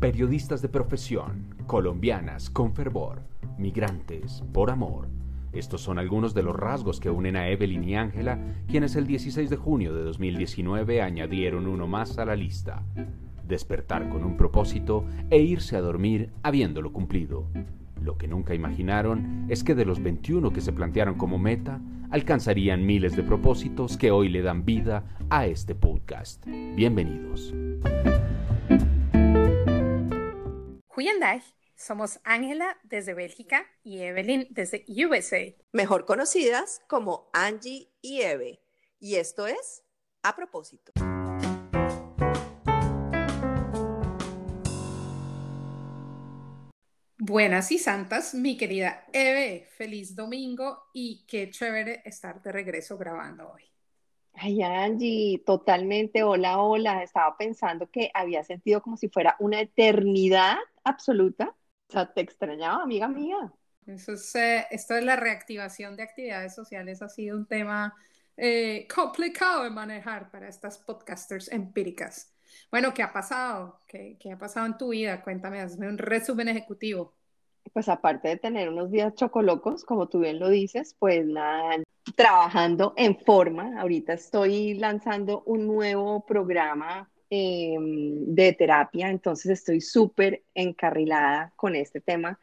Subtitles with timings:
[0.00, 3.20] periodistas de profesión, colombianas con fervor,
[3.58, 5.08] migrantes por amor.
[5.52, 9.50] Estos son algunos de los rasgos que unen a Evelyn y Ángela, quienes el 16
[9.50, 12.82] de junio de 2019 añadieron uno más a la lista.
[13.46, 17.44] Despertar con un propósito e irse a dormir habiéndolo cumplido.
[18.02, 21.78] Lo que nunca imaginaron es que de los 21 que se plantearon como meta,
[22.10, 26.46] alcanzarían miles de propósitos que hoy le dan vida a este podcast.
[26.46, 27.52] Bienvenidos.
[31.02, 31.40] Goedendag,
[31.76, 35.56] somos Ángela desde Bélgica y Evelyn desde USA.
[35.72, 38.60] Mejor conocidas como Angie y Eve.
[38.98, 39.82] Y esto es
[40.22, 40.92] A propósito.
[47.16, 53.50] Buenas y santas, mi querida Eve, feliz domingo y qué chévere estar de regreso grabando
[53.50, 53.62] hoy.
[54.34, 57.02] Ay, Angie, totalmente, hola, hola.
[57.02, 61.54] Estaba pensando que había sentido como si fuera una eternidad absoluta.
[61.88, 63.52] O sea, te extrañaba, amiga mía.
[63.86, 67.94] Eso es, eh, esto de la reactivación de actividades sociales ha sido un tema
[68.36, 72.32] eh, complicado de manejar para estas podcasters empíricas.
[72.70, 73.80] Bueno, ¿qué ha pasado?
[73.86, 75.22] ¿Qué, ¿Qué, ha pasado en tu vida?
[75.22, 77.14] Cuéntame, hazme un resumen ejecutivo.
[77.72, 81.76] Pues aparte de tener unos días chocolocos, como tú bien lo dices, pues nada,
[82.16, 83.80] trabajando en forma.
[83.80, 92.00] Ahorita estoy lanzando un nuevo programa em, de terapia, entonces estoy súper encarrilada con este
[92.00, 92.38] tema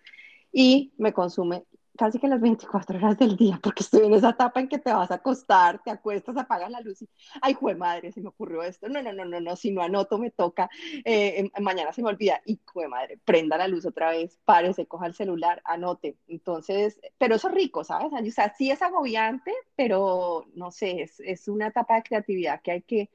[0.52, 1.66] y me consume
[1.98, 4.94] casi que las 24 horas del día, porque estoy en esa etapa en que te
[4.94, 7.10] vas a acostar, te acuestas, apagas la luz y,
[7.42, 8.88] ay, jue madre, se me ocurrió esto.
[8.88, 10.70] No, no, no, no, no, si no anoto me toca,
[11.04, 12.42] eh, mañana se me olvida.
[12.46, 16.18] Y, jue madre, prenda la luz otra vez, párese, coja el celular, anote.
[16.28, 18.12] Entonces, pero eso es rico, ¿sabes?
[18.14, 22.72] O sea, sí es agobiante, pero no sé, es, es una etapa de creatividad que
[22.72, 23.10] hay que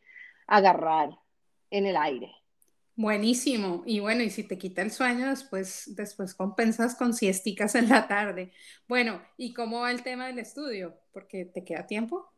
[0.47, 1.22] agarrar
[1.73, 2.31] en el aire.
[2.95, 3.83] Buenísimo.
[3.87, 8.06] Y bueno, y si te quita el sueño, después, después compensas con siesticas en la
[8.06, 8.52] tarde.
[8.86, 10.95] Bueno, ¿y cómo va el tema del estudio?
[11.13, 12.29] Porque te queda tiempo.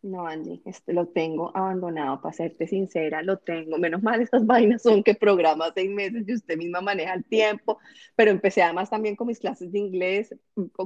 [0.00, 3.78] No, Angie, este lo tengo abandonado, para serte sincera, lo tengo.
[3.78, 7.78] Menos mal, estas vainas son que programa seis meses y usted misma maneja el tiempo,
[8.16, 10.34] pero empecé además también con mis clases de inglés,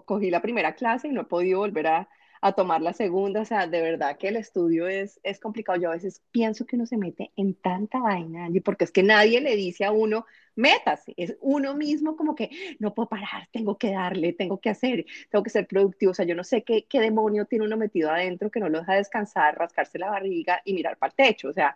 [0.04, 2.08] cogí la primera clase y no he podido volver a,
[2.48, 5.80] a tomar la segunda, o sea, de verdad que el estudio es, es complicado.
[5.80, 9.40] Yo a veces pienso que uno se mete en tanta vaina, porque es que nadie
[9.40, 13.92] le dice a uno, métase, es uno mismo como que no puedo parar, tengo que
[13.92, 17.00] darle, tengo que hacer, tengo que ser productivo, o sea, yo no sé qué, qué
[17.00, 20.96] demonio tiene uno metido adentro que no lo deja descansar, rascarse la barriga y mirar
[20.98, 21.74] para el techo, o sea,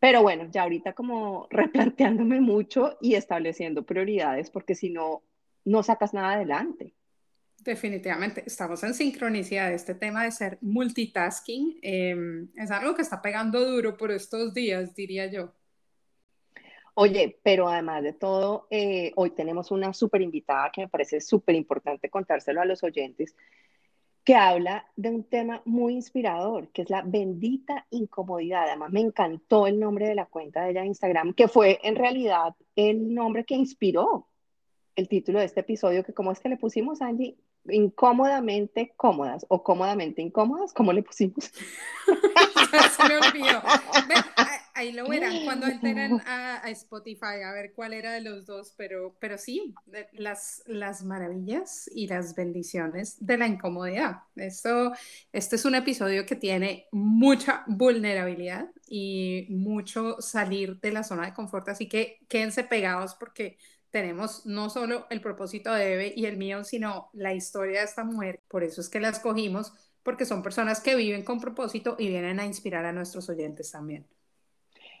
[0.00, 5.22] pero bueno, ya ahorita como replanteándome mucho y estableciendo prioridades, porque si no,
[5.64, 6.94] no sacas nada adelante.
[7.62, 9.70] Definitivamente, estamos en sincronicidad.
[9.70, 14.94] Este tema de ser multitasking em, es algo que está pegando duro por estos días,
[14.94, 15.52] diría yo.
[16.94, 21.54] Oye, pero además de todo, eh, hoy tenemos una súper invitada que me parece súper
[21.54, 23.36] importante contárselo a los oyentes,
[24.24, 28.68] que habla de un tema muy inspirador, que es la bendita incomodidad.
[28.68, 31.96] Además, me encantó el nombre de la cuenta de ella de Instagram, que fue en
[31.96, 34.28] realidad el nombre que inspiró
[34.96, 37.36] el título de este episodio, que como es que le pusimos, Angie,
[37.68, 41.44] incómodamente cómodas o cómodamente incómodas, ¿cómo le pusimos?
[42.96, 43.62] Se me olvidó.
[44.80, 49.16] ahí lo verán cuando entren a, Spotify a ver cuál era de los dos, pero,
[49.20, 49.74] pero sí,
[50.12, 54.22] las, las maravillas y las bendiciones de la incomodidad.
[54.36, 54.92] Esto,
[55.32, 61.34] este es un episodio que tiene mucha vulnerabilidad y mucho salir de la zona de
[61.34, 63.58] confort, así que quédense pegados porque
[63.90, 68.04] tenemos no solo el propósito de Eve y el mío, sino la historia de esta
[68.04, 68.40] mujer.
[68.48, 72.40] Por eso es que la escogimos, porque son personas que viven con propósito y vienen
[72.40, 74.06] a inspirar a nuestros oyentes también.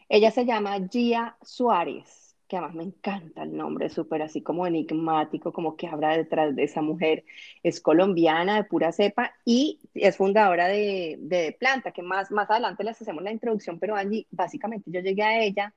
[0.08, 5.52] Ella se llama Gia Suárez, que además me encanta el nombre, súper así como enigmático,
[5.52, 7.24] como que habrá detrás de esa mujer.
[7.62, 12.82] Es colombiana, de pura cepa, y es fundadora de, de Planta, que más, más adelante
[12.82, 15.74] les hacemos la introducción, pero allí básicamente yo llegué a ella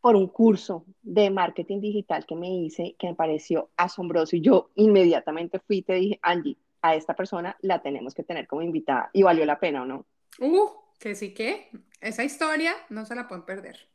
[0.00, 4.70] por un curso de marketing digital que me hice que me pareció asombroso y yo
[4.74, 9.10] inmediatamente fui y te dije, Angie, a esta persona la tenemos que tener como invitada
[9.12, 10.06] y valió la pena o no.
[10.38, 11.68] Uh, que sí que
[12.00, 13.90] esa historia no se la pueden perder.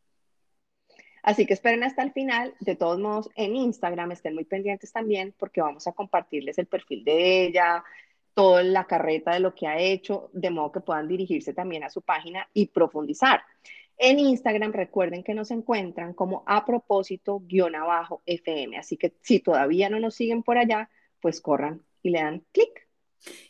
[1.23, 2.53] Así que esperen hasta el final.
[2.59, 7.03] De todos modos, en Instagram estén muy pendientes también porque vamos a compartirles el perfil
[7.03, 7.83] de ella,
[8.35, 11.89] toda la carreta de lo que ha hecho, de modo que puedan dirigirse también a
[11.89, 13.41] su página y profundizar.
[13.97, 18.77] En Instagram recuerden que nos encuentran como a propósito guion abajo FM.
[18.77, 20.89] Así que si todavía no nos siguen por allá,
[21.21, 22.87] pues corran y le dan clic.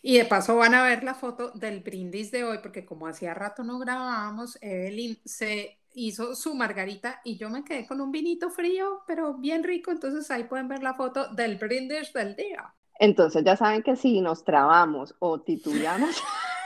[0.01, 3.33] Y de paso van a ver la foto del brindis de hoy, porque como hacía
[3.33, 8.50] rato no grabábamos, Evelyn se hizo su margarita y yo me quedé con un vinito
[8.50, 9.92] frío, pero bien rico.
[9.92, 12.74] Entonces ahí pueden ver la foto del brindis del día.
[13.00, 16.21] Entonces ya saben que si nos trabamos o titulamos,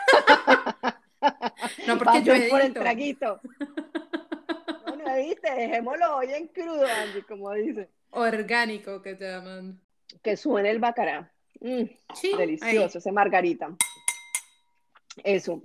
[1.88, 3.40] no, porque yo por el traguito.
[4.86, 7.90] No, no viste, dejémoslo hoy en crudo, Angie, como dice.
[8.10, 9.80] Orgánico que te llaman.
[10.24, 11.32] Que suene el bacará.
[11.62, 11.84] Mm,
[12.16, 13.70] sí, delicioso, ese margarita.
[15.24, 15.62] Eso.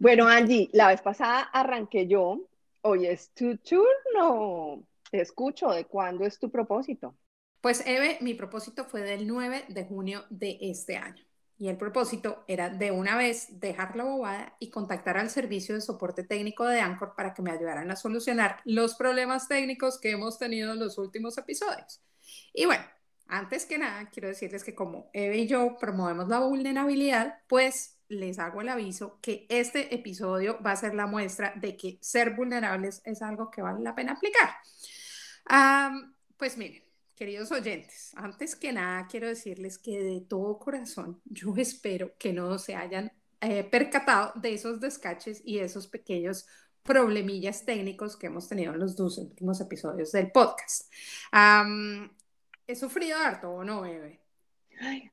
[0.00, 2.40] Bueno, Angie, la vez pasada arranqué yo.
[2.82, 4.84] Hoy es tu turno.
[5.10, 5.70] Te escucho.
[5.72, 7.14] ¿De cuándo es tu propósito?
[7.60, 11.24] Pues, Eve, mi propósito fue del 9 de junio de este año.
[11.60, 15.80] Y el propósito era de una vez dejar la bobada y contactar al servicio de
[15.80, 20.38] soporte técnico de Anchor para que me ayudaran a solucionar los problemas técnicos que hemos
[20.38, 22.00] tenido en los últimos episodios.
[22.52, 22.84] Y bueno,
[23.26, 28.38] antes que nada, quiero decirles que como Eve y yo promovemos la vulnerabilidad, pues les
[28.38, 33.02] hago el aviso que este episodio va a ser la muestra de que ser vulnerables
[33.04, 34.50] es algo que vale la pena aplicar.
[36.36, 36.87] pues miren,
[37.18, 42.60] Queridos oyentes, antes que nada quiero decirles que de todo corazón yo espero que no
[42.60, 43.10] se hayan
[43.40, 46.46] eh, percatado de esos descaches y esos pequeños
[46.84, 50.92] problemillas técnicos que hemos tenido en los dos últimos episodios del podcast.
[52.68, 54.20] ¿He sufrido harto o no, Eve?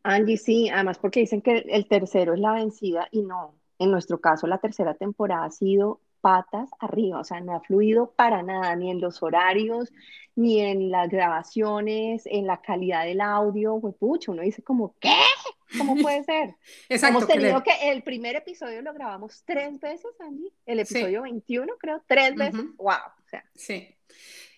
[0.03, 3.55] Angie, sí, además porque dicen que el tercero es la vencida y no.
[3.79, 8.11] En nuestro caso, la tercera temporada ha sido patas arriba, o sea, no ha fluido
[8.15, 9.93] para nada, ni en los horarios,
[10.35, 15.13] ni en las grabaciones, en la calidad del audio, pues uno dice como, ¿qué?
[15.77, 16.55] ¿Cómo puede ser?
[16.89, 21.71] Exacto, Hemos tenido que, el primer episodio lo grabamos tres veces, Angie, el episodio 21
[21.77, 22.95] creo, tres veces, wow.
[23.23, 23.45] O sea.
[23.53, 23.95] Sí,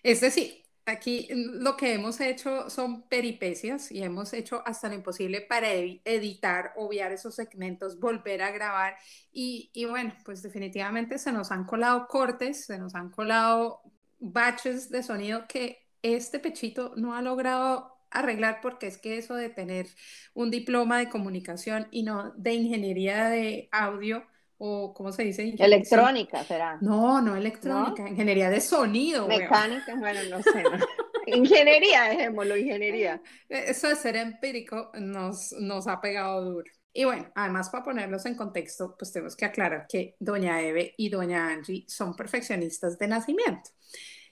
[0.02, 5.42] es decir, Aquí lo que hemos hecho son peripecias y hemos hecho hasta lo imposible
[5.42, 8.96] para editar, obviar esos segmentos, volver a grabar
[9.30, 13.82] y, y, bueno, pues definitivamente se nos han colado cortes, se nos han colado
[14.18, 19.50] baches de sonido que este pechito no ha logrado arreglar porque es que eso de
[19.50, 19.88] tener
[20.32, 24.24] un diploma de comunicación y no de ingeniería de audio
[24.58, 25.54] o ¿cómo se dice?
[25.58, 26.78] Electrónica será.
[26.80, 29.26] No, no electrónica, ingeniería de sonido.
[29.26, 30.62] Mecánica, bueno, no sé.
[31.26, 33.22] ingeniería, dejémoslo, ingeniería.
[33.48, 36.70] Eso de ser empírico nos, nos ha pegado duro.
[36.92, 41.08] Y bueno, además para ponerlos en contexto, pues tenemos que aclarar que doña Eve y
[41.08, 43.70] doña Angie son perfeccionistas de nacimiento.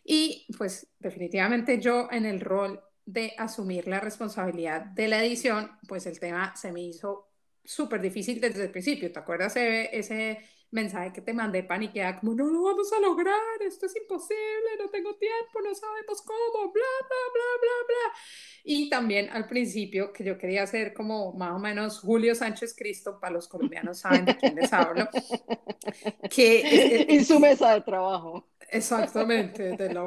[0.02, 6.06] Y pues definitivamente yo en el rol de asumir la responsabilidad de la edición, pues
[6.06, 7.28] el tema se me hizo
[7.66, 9.12] súper difícil desde el principio.
[9.12, 10.38] ¿Te acuerdas ese,
[10.70, 14.90] mensaje que te mandé paniqueada como no lo vamos a lograr, esto es imposible, no
[14.90, 18.18] tengo tiempo, no sabemos cómo, bla, bla, bla, bla, bla.
[18.64, 23.18] Y también al principio que yo quería ser como más o menos Julio Sánchez Cristo,
[23.20, 25.08] para los colombianos saben de quién les hablo.
[26.28, 28.48] Que, y su mesa de trabajo.
[28.68, 30.04] Exactamente, de la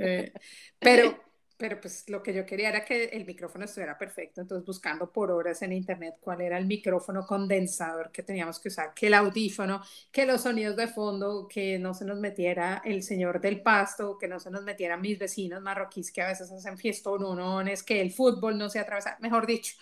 [0.00, 0.32] eh,
[0.80, 1.16] pero
[1.60, 5.30] pero pues lo que yo quería era que el micrófono estuviera perfecto, entonces buscando por
[5.30, 9.82] horas en internet cuál era el micrófono condensador que teníamos que usar, que el audífono,
[10.10, 14.26] que los sonidos de fondo, que no se nos metiera el señor del pasto, que
[14.26, 18.56] no se nos metieran mis vecinos marroquíes que a veces hacen fiestonones, que el fútbol
[18.56, 19.74] no se atravesa, mejor dicho,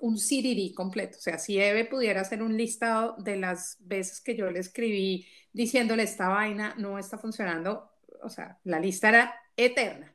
[0.00, 1.18] un CDD completo.
[1.18, 5.26] O sea, si Eve pudiera hacer un listado de las veces que yo le escribí
[5.52, 10.13] diciéndole esta vaina no está funcionando, o sea, la lista era eterna.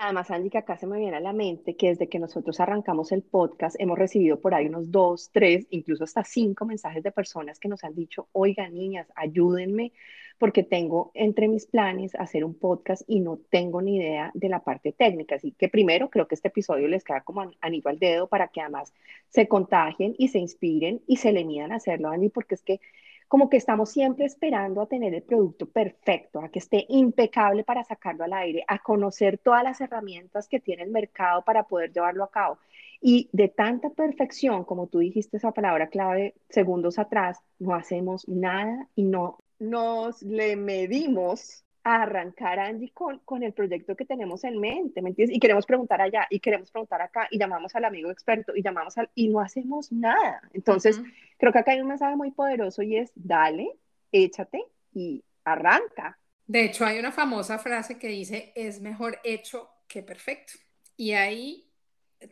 [0.00, 3.10] Además, Angie, que acá se me viene a la mente que desde que nosotros arrancamos
[3.10, 7.58] el podcast hemos recibido por ahí unos dos, tres, incluso hasta cinco mensajes de personas
[7.58, 9.92] que nos han dicho, oiga, niñas, ayúdenme
[10.38, 14.62] porque tengo entre mis planes hacer un podcast y no tengo ni idea de la
[14.62, 15.34] parte técnica.
[15.34, 18.60] Así que primero creo que este episodio les queda como anillo al dedo para que
[18.60, 18.94] además
[19.30, 22.80] se contagien y se inspiren y se le midan a hacerlo, Angie, porque es que
[23.28, 27.84] como que estamos siempre esperando a tener el producto perfecto, a que esté impecable para
[27.84, 32.24] sacarlo al aire, a conocer todas las herramientas que tiene el mercado para poder llevarlo
[32.24, 32.58] a cabo.
[33.00, 38.88] Y de tanta perfección, como tú dijiste esa palabra clave segundos atrás, no hacemos nada
[38.96, 45.00] y no nos le medimos arrancar, Angie, con, con el proyecto que tenemos en mente,
[45.00, 45.36] ¿me entiendes?
[45.36, 48.98] Y queremos preguntar allá, y queremos preguntar acá, y llamamos al amigo experto, y llamamos
[48.98, 50.42] al, y no hacemos nada.
[50.52, 51.00] Entonces,
[51.38, 53.78] creo que acá hay un mensaje muy poderoso y es, dale,
[54.12, 56.18] échate y arranca.
[56.46, 60.54] De hecho, hay una famosa frase que dice, es mejor hecho que perfecto.
[60.96, 61.68] Y ahí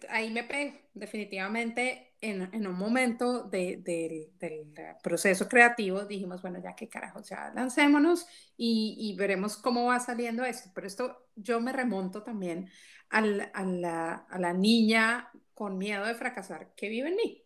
[0.09, 3.77] ahí me pego, definitivamente en, en un momento de,
[4.39, 4.73] del
[5.03, 10.45] proceso creativo dijimos, bueno, ya qué carajo, ya lancémonos y, y, veremos cómo va saliendo
[10.45, 10.71] esto.
[10.75, 12.69] Pero esto yo me remonto también
[13.11, 17.46] al, a, la, a, la, niña con miedo de fracasar que vive en mí.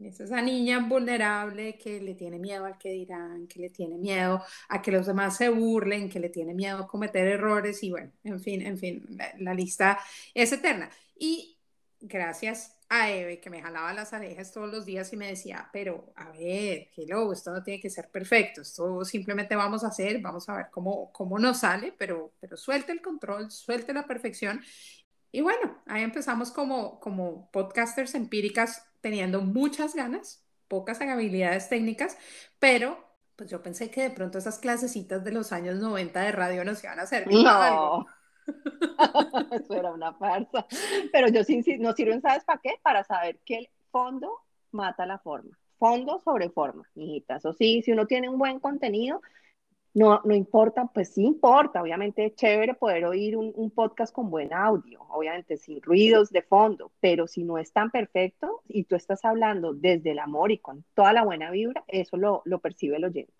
[0.00, 4.42] Es esa niña vulnerable que le tiene miedo al que dirán, que le tiene miedo
[4.68, 8.10] a que los demás se burlen, que le tiene miedo a cometer errores y bueno,
[8.24, 9.98] en fin, en fin, la, lista
[10.32, 10.90] es eterna.
[11.18, 11.58] Y
[12.00, 16.12] gracias a Eve que me jalaba las orejas todos los días y me decía, pero
[16.16, 20.48] a ver, hello, esto no tiene que ser perfecto, esto simplemente vamos a hacer, vamos
[20.48, 24.62] a ver cómo, cómo nos sale, pero, pero suelte el control, suelte la perfección.
[25.30, 32.16] Y bueno, ahí empezamos como, como podcasters empíricas teniendo muchas ganas, pocas habilidades técnicas,
[32.58, 36.64] pero pues yo pensé que de pronto esas clasecitas de los años 90 de radio
[36.64, 37.42] nos iban a servir.
[37.42, 38.06] No.
[39.52, 40.66] Eso era una farsa.
[41.12, 42.74] Pero yo sí, sí, nos sirven, ¿sabes para qué?
[42.82, 44.30] Para saber que el fondo
[44.72, 45.58] mata la forma.
[45.78, 47.44] Fondo sobre forma, hijitas.
[47.46, 49.22] O sí, si uno tiene un buen contenido,
[49.92, 54.52] no, no importa, pues sí importa, obviamente es chévere poder oír un, podcast con buen
[54.52, 59.24] audio, obviamente sin ruidos de fondo, pero si no es tan perfecto y tú estás
[59.24, 63.04] hablando desde el amor y con toda la buena vibra, eso lo, lo percibe el
[63.04, 63.32] oyente.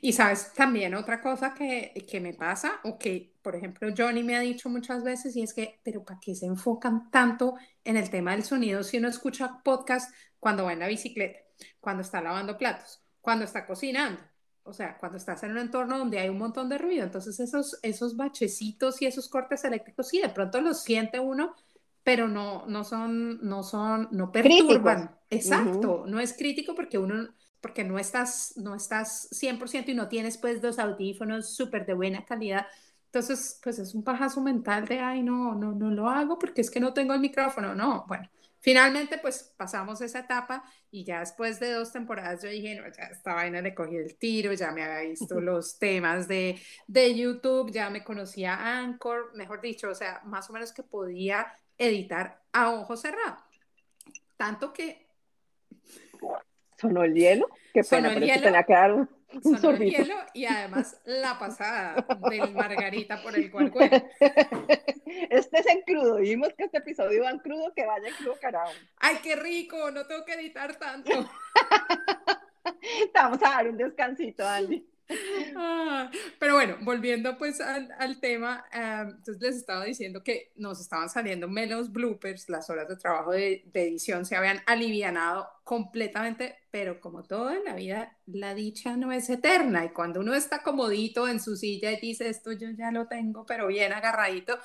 [0.00, 4.36] Y sabes, también otra cosa que, que, me pasa, o que, por ejemplo, Johnny me
[4.36, 7.54] ha dicho muchas veces, y es que, pero ¿para qué se enfocan tanto
[7.84, 11.40] en el tema del sonido si uno escucha podcast cuando va en la bicicleta,
[11.80, 14.20] cuando está lavando platos, cuando está cocinando?
[14.64, 17.78] O sea, cuando estás en un entorno donde hay un montón de ruido, entonces esos,
[17.82, 21.54] esos bachecitos y esos cortes eléctricos, sí, de pronto los siente uno,
[22.04, 25.16] pero no, no son, no son, no perturban.
[25.30, 27.28] Exacto, no es crítico porque uno,
[27.60, 32.24] porque no estás, no estás 100% y no tienes pues dos audífonos súper de buena
[32.24, 32.66] calidad.
[33.06, 36.70] Entonces, pues es un pajazo mental de, ay, no, no, no lo hago porque es
[36.70, 37.74] que no tengo el micrófono.
[37.74, 38.28] No, bueno,
[38.62, 43.04] Finalmente, pues pasamos esa etapa y ya después de dos temporadas yo dije, no, ya
[43.10, 47.72] esta vaina le cogí el tiro, ya me había visto los temas de, de YouTube,
[47.72, 52.70] ya me conocía Anchor, mejor dicho, o sea, más o menos que podía editar a
[52.70, 53.36] ojo cerrado.
[54.36, 55.08] Tanto que...
[56.78, 57.48] ¿Sonó el hielo?
[57.74, 58.42] Qué pena, pero hielo.
[58.42, 59.08] tenía que dar un,
[59.42, 63.72] Sonó el hielo y además la pasada del Margarita por el cual
[65.30, 66.16] Este es en crudo.
[66.16, 68.72] Vimos que este episodio va en crudo, que vaya en crudo carajo.
[68.98, 71.10] Ay, qué rico, no tengo que editar tanto.
[73.14, 74.86] vamos a dar un descansito, Andy.
[75.54, 81.48] Ah, pero bueno, volviendo pues al, tema, entonces les estaba diciendo que nos estaban saliendo
[81.48, 87.50] menos bloopers, las horas de trabajo de, edición se habían alivianado completamente, pero como todo
[87.50, 91.56] en la vida, la dicha no es eterna y cuando uno está comodito en su
[91.56, 94.58] silla y dice esto yo ya lo tengo, pero bien agarradito,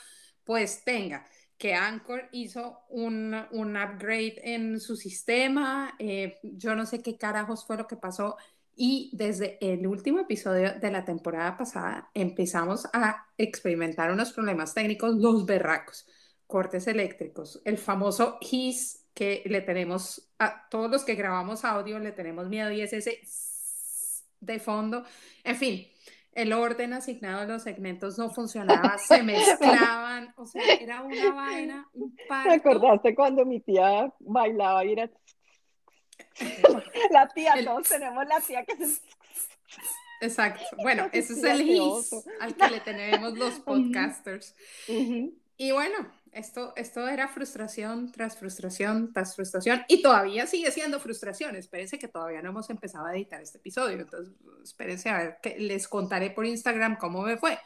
[0.43, 1.25] pues tenga
[1.57, 7.65] que Anchor hizo un, un upgrade en su sistema, eh, yo no sé qué carajos
[7.65, 8.37] fue lo que pasó
[8.77, 15.15] y desde el último episodio de la temporada pasada empezamos a experimentar unos problemas técnicos,
[15.15, 16.05] los berracos,
[16.45, 22.11] cortes eléctricos, el famoso hiss que le tenemos a todos los que grabamos audio, le
[22.11, 23.19] tenemos miedo y es ese
[24.39, 25.03] de fondo.
[25.43, 25.87] En fin,
[26.33, 31.89] el orden asignado a los segmentos no funcionaba, se mezclaban, o sea, era una vaina,
[31.93, 35.09] un ¿Te acordaste cuando mi tía bailaba y era
[37.11, 39.01] la tía, todos tenemos la tía que se...
[40.21, 40.63] Exacto.
[40.81, 44.55] Bueno, ese es el his al que le tenemos los podcasters.
[45.57, 45.95] Y bueno,
[46.31, 51.55] esto, esto era frustración tras frustración tras frustración y todavía sigue siendo frustración.
[51.55, 53.99] Espérense que todavía no hemos empezado a editar este episodio.
[53.99, 57.57] Entonces, espérense a ver que les contaré por Instagram cómo me fue.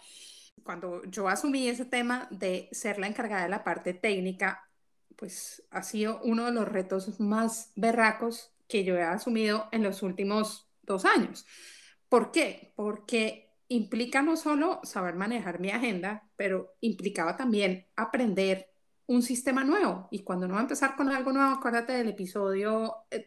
[0.64, 4.70] Cuando yo asumí ese tema de ser la encargada de la parte técnica,
[5.16, 10.02] pues ha sido uno de los retos más berracos que yo he asumido en los
[10.02, 11.46] últimos dos años.
[12.08, 12.74] ¿Por qué?
[12.76, 18.70] Porque implica no solo saber manejar mi agenda, pero implicaba también aprender
[19.08, 20.08] un sistema nuevo.
[20.10, 23.26] Y cuando uno va a empezar con algo nuevo, acuérdate del episodio, el,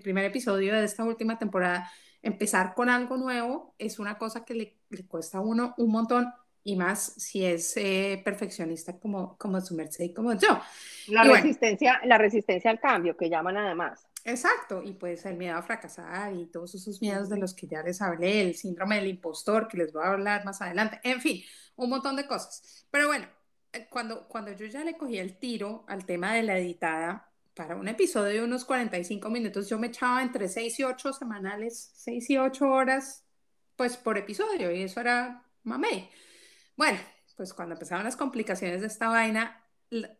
[0.00, 1.88] primer episodio de esta última temporada,
[2.20, 6.32] empezar con algo nuevo es una cosa que le, le cuesta a uno un montón
[6.62, 10.60] y más si es eh, perfeccionista como, como su merced y como yo.
[11.08, 14.06] La resistencia, la resistencia al cambio que llaman además.
[14.24, 17.82] Exacto, y pues el miedo a fracasar y todos esos miedos de los que ya
[17.82, 21.42] les hablé, el síndrome del impostor que les voy a hablar más adelante, en fin,
[21.76, 22.86] un montón de cosas.
[22.90, 23.26] Pero bueno,
[23.72, 27.76] eh, cuando, cuando yo ya le cogí el tiro al tema de la editada, para
[27.76, 32.30] un episodio de unos 45 minutos, yo me echaba entre 6 y 8 semanales, 6
[32.30, 33.24] y 8 horas,
[33.76, 36.10] pues por episodio, y eso era mamé.
[36.76, 36.98] Bueno,
[37.36, 39.59] pues cuando empezaron las complicaciones de esta vaina,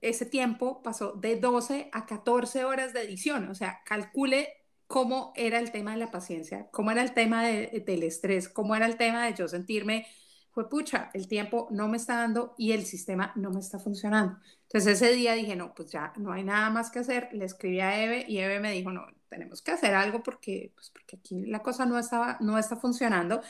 [0.01, 4.49] ese tiempo pasó de 12 a 14 horas de edición, o sea, calcule
[4.87, 8.87] cómo era el tema de la paciencia, cómo era el tema del estrés, cómo era
[8.87, 10.07] el tema de yo sentirme,
[10.51, 14.39] fue pucha, el tiempo no me está dando y el sistema no me está funcionando.
[14.63, 17.29] Entonces ese día dije, no, pues ya no hay nada más que hacer.
[17.33, 20.91] Le escribí a Eve y Eve me dijo, no, tenemos que hacer algo porque, pues
[20.91, 23.43] porque aquí la cosa no, estaba, no está funcionando.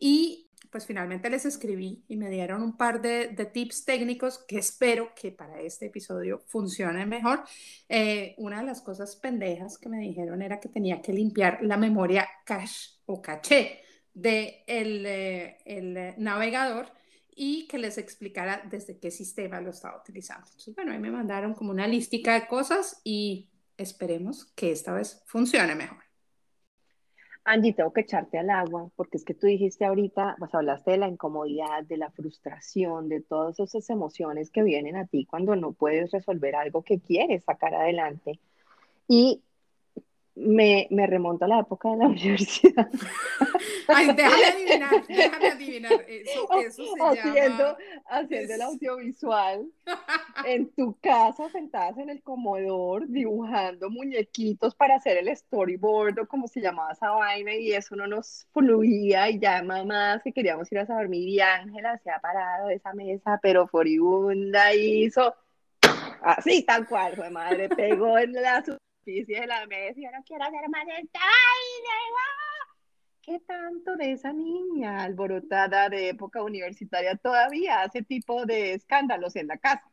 [0.00, 4.58] Y pues finalmente les escribí y me dieron un par de, de tips técnicos que
[4.58, 7.42] espero que para este episodio funcionen mejor.
[7.88, 11.76] Eh, una de las cosas pendejas que me dijeron era que tenía que limpiar la
[11.76, 13.82] memoria cache o caché
[14.14, 16.92] de el, eh, el eh, navegador
[17.34, 20.46] y que les explicara desde qué sistema lo estaba utilizando.
[20.46, 25.22] Entonces, bueno, ahí me mandaron como una listica de cosas y esperemos que esta vez
[25.24, 26.07] funcione mejor.
[27.50, 30.98] Angie, tengo que echarte al agua, porque es que tú dijiste ahorita, pues hablaste de
[30.98, 35.72] la incomodidad, de la frustración, de todas esas emociones que vienen a ti cuando no
[35.72, 38.38] puedes resolver algo que quieres sacar adelante.
[39.08, 39.42] Y
[40.38, 42.88] me, me remonto a la época de la universidad.
[43.88, 46.04] Ay, déjame adivinar, déjame adivinar.
[46.08, 47.78] Eso, eso se haciendo, llama...
[48.06, 49.66] haciendo el audiovisual
[50.46, 56.46] en tu casa, sentadas en el comedor, dibujando muñequitos para hacer el storyboard o como
[56.48, 59.28] se llamaba esa vaina, y eso no nos fluía.
[59.30, 62.92] Y ya mamá, si queríamos ir a dormir, y Ángela se ha parado de esa
[62.94, 65.34] mesa, pero furibunda hizo
[66.22, 68.62] así, tal cual, fue madre, pegó en la
[69.08, 72.26] superficie de la y yo no quiero hacer más esta vaina.
[73.22, 79.48] ¿Qué tanto de esa niña alborotada de época universitaria todavía hace tipo de escándalos en
[79.48, 79.84] la casa?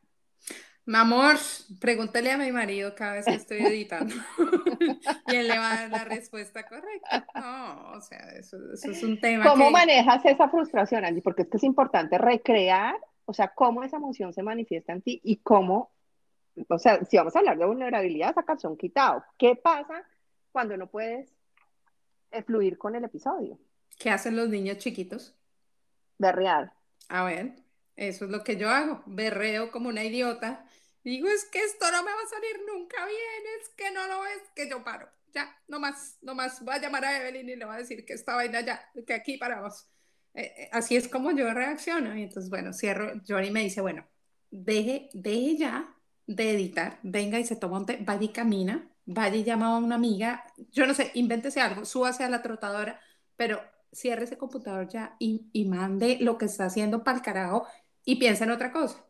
[0.86, 1.36] Mi amor,
[1.80, 4.14] pregúntale a mi marido cada vez que estoy editando
[5.28, 7.26] y él le va a dar la respuesta correcta.
[7.34, 9.46] No, o sea, eso, eso es un tema.
[9.46, 9.72] ¿Cómo que...
[9.72, 11.24] manejas esa frustración, Angie?
[11.24, 12.96] Porque es que es importante recrear,
[13.26, 15.92] o sea, cómo esa emoción se manifiesta en ti y cómo,
[16.70, 19.24] o sea, si vamos a hablar de vulnerabilidad, esa son quitado.
[19.38, 20.08] ¿Qué pasa
[20.52, 21.34] cuando no puedes
[22.46, 23.60] fluir con el episodio?
[23.98, 25.36] ¿Qué hacen los niños chiquitos?
[26.18, 26.74] Berrear.
[27.10, 27.56] A ver,
[27.96, 29.04] eso es lo que yo hago.
[29.06, 30.66] Berreo como una idiota.
[31.04, 34.26] Digo, es que esto no me va a salir nunca bien, es que no lo
[34.26, 35.08] es, que yo paro.
[35.34, 36.66] Ya, no más, no más.
[36.68, 39.14] Va a llamar a Evelyn y le va a decir que esta vaina ya, que
[39.14, 39.88] aquí paramos.
[40.34, 42.16] Eh, eh, así es como yo reacciono.
[42.16, 43.22] Y entonces, bueno, cierro.
[43.28, 44.08] Johnny me dice, bueno,
[44.50, 45.95] deje, deje ya
[46.28, 49.78] de editar, venga y se toma un té, vaya y camina, vaya y llama a
[49.78, 53.00] una amiga, yo no sé, invéntese algo, súbase a la trotadora,
[53.36, 53.62] pero
[53.92, 57.66] cierre ese computador ya y, y mande lo que está haciendo para el carajo
[58.04, 59.06] y piensa en otra cosa.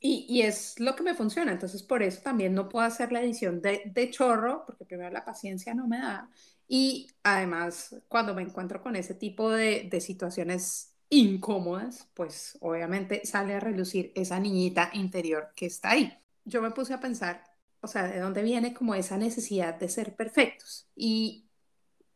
[0.00, 3.20] Y, y, es lo que me funciona, entonces por eso también no puedo hacer la
[3.20, 6.30] edición de, de, chorro, porque primero la paciencia no me da,
[6.68, 13.54] y además cuando me encuentro con ese tipo de, de situaciones incómodas, pues obviamente sale
[13.54, 16.12] a relucir esa niñita interior que está ahí.
[16.44, 17.44] Yo me puse a pensar,
[17.80, 20.86] o sea, de dónde viene como esa necesidad de ser perfectos.
[20.94, 21.46] Y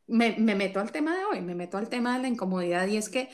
[0.06, 2.96] me, me, meto al tema de hoy, me meto al tema de la incomodidad y
[2.96, 3.30] es que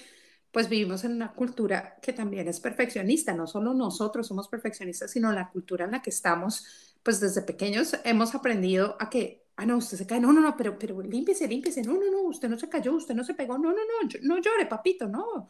[0.53, 5.33] pues vivimos en una cultura que también es perfeccionista, no solo nosotros somos perfeccionistas, sino
[5.33, 9.77] la cultura en la que estamos, pues desde pequeños hemos aprendido a que, ah, no,
[9.79, 12.57] usted se cae, no, no, no, pero, pero límpiese, límpiese, no, no, no, usted no
[12.57, 15.49] se cayó, usted no se pegó, no, no, no, no llore, papito, no.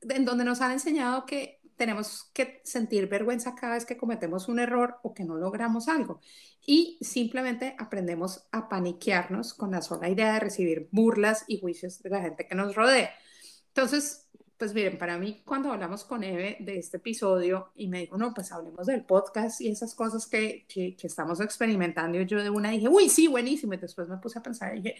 [0.00, 4.58] En donde nos han enseñado que tenemos que sentir vergüenza cada vez que cometemos un
[4.58, 6.20] error o que no logramos algo.
[6.64, 12.08] Y simplemente aprendemos a paniquearnos con la sola idea de recibir burlas y juicios de
[12.08, 13.10] la gente que nos rodea.
[13.68, 14.26] Entonces,
[14.58, 18.34] pues miren, para mí cuando hablamos con Eve de este episodio y me dijo, no,
[18.34, 22.50] pues hablemos del podcast y esas cosas que, que, que estamos experimentando, y yo de
[22.50, 23.74] una dije, uy, sí, buenísimo.
[23.74, 24.96] Y después me puse a pensar y dije,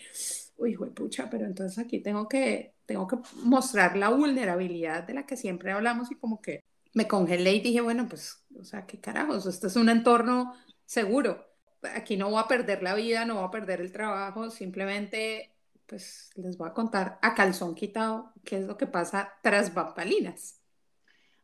[0.59, 5.37] uy, pucha, pero entonces aquí tengo que, tengo que mostrar la vulnerabilidad de la que
[5.37, 6.63] siempre hablamos y como que
[6.95, 10.55] me congelé y dije, bueno, pues, o sea, qué carajos, este es un entorno
[10.87, 11.47] seguro.
[11.95, 15.53] Aquí no voy a perder la vida, no voy a perder el trabajo, simplemente
[15.89, 20.61] pues les voy a contar a calzón quitado qué es lo que pasa tras bambalinas.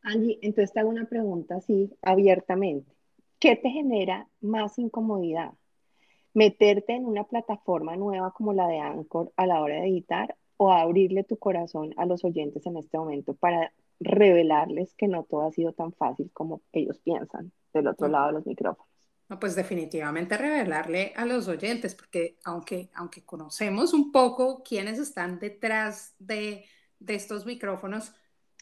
[0.03, 2.93] Angie, entonces te hago una pregunta así abiertamente.
[3.39, 5.53] ¿Qué te genera más incomodidad?
[6.35, 10.71] ¿Meterte en una plataforma nueva como la de Anchor a la hora de editar o
[10.71, 15.53] abrirle tu corazón a los oyentes en este momento para revelarles que no todo ha
[15.53, 18.94] sido tan fácil como ellos piensan del otro lado de los micrófonos?
[19.29, 25.39] No, pues definitivamente revelarle a los oyentes, porque aunque, aunque conocemos un poco quiénes están
[25.39, 26.67] detrás de,
[26.99, 28.13] de estos micrófonos,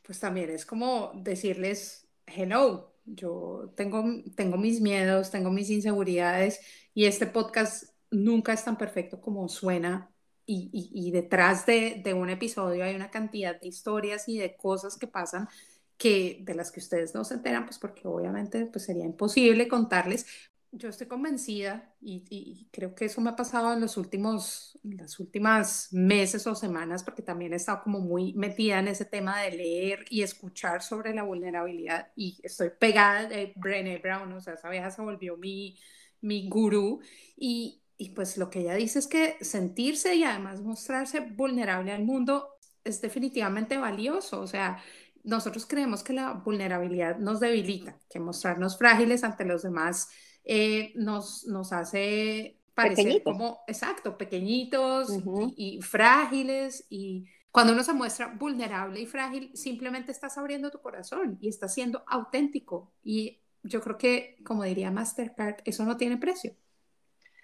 [0.05, 4.05] pues también es como decirles, hello, yo tengo,
[4.37, 6.61] tengo mis miedos, tengo mis inseguridades
[6.95, 10.11] y este podcast nunca es tan perfecto como suena
[10.47, 14.57] y, y, y detrás de, de, un episodio hay una cantidad de historias y de
[14.57, 15.49] cosas que pasan
[15.97, 20.27] que de las que ustedes no se enteran, pues porque obviamente pues sería imposible contarles,
[20.73, 25.93] yo estoy convencida y, creo que eso me ha pasado en los últimos, las últimas
[25.93, 30.07] meses o semanas, porque también he estado como muy metida en ese tema de leer
[30.09, 34.91] y escuchar sobre la vulnerabilidad y estoy pegada de Brené Brown, o sea, esa vieja
[34.91, 35.79] se volvió mi,
[36.23, 37.01] mi gurú
[37.37, 42.05] y, y pues lo que ella dice es que sentirse y además mostrarse vulnerable al
[42.05, 42.49] mundo
[42.83, 44.83] es definitivamente valioso, o sea,
[45.23, 50.09] nosotros creemos que la vulnerabilidad nos debilita, que mostrarnos frágiles ante los demás
[50.45, 55.11] eh, nos, nos hace parecer como, exacto, pequeñitos
[55.57, 61.37] y, frágiles y cuando uno se muestra vulnerable y frágil, simplemente estás abriendo tu corazón
[61.41, 62.93] y estás siendo auténtico.
[63.05, 66.55] Y yo creo que, como diría Mastercard, eso no tiene precio.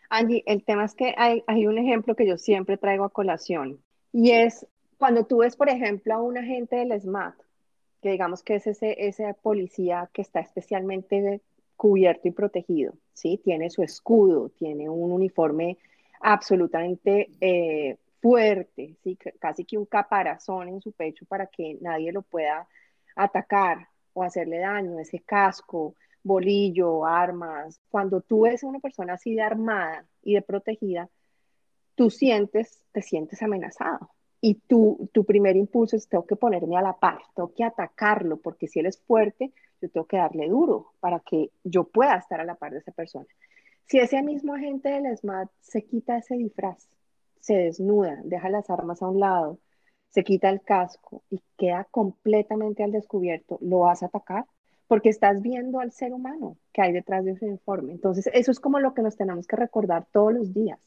[0.08, 3.82] Angie, el tema es que hay, hay un ejemplo que yo siempre traigo a colación
[4.12, 7.34] y es cuando tú ves, por ejemplo, a un agente del SMAT,
[8.00, 11.42] que digamos que es ese, ese policía que está especialmente
[11.78, 13.40] cubierto y protegido, ¿sí?
[13.42, 15.78] Tiene su escudo, tiene un uniforme
[16.20, 19.16] absolutamente eh, fuerte, ¿sí?
[19.38, 22.66] Casi que un caparazón en su pecho para que nadie lo pueda
[23.14, 27.80] atacar o hacerle daño, ese casco, bolillo, armas.
[27.90, 31.08] Cuando tú ves a una persona así de armada y de protegida,
[31.94, 34.10] tú sientes, te sientes amenazado.
[34.40, 38.38] Y tu, tu primer impulso es, tengo que ponerme a la par, tengo que atacarlo,
[38.38, 42.40] porque si él es fuerte, yo tengo que darle duro para que yo pueda estar
[42.40, 43.26] a la par de esa persona.
[43.86, 46.88] Si ese mismo agente del SMAT se quita ese disfraz,
[47.40, 49.58] se desnuda, deja las armas a un lado,
[50.10, 54.46] se quita el casco y queda completamente al descubierto, ¿lo vas a atacar?
[54.86, 57.92] Porque estás viendo al ser humano que hay detrás de ese informe.
[57.92, 60.78] Entonces, eso es como lo que nos tenemos que recordar todos los días.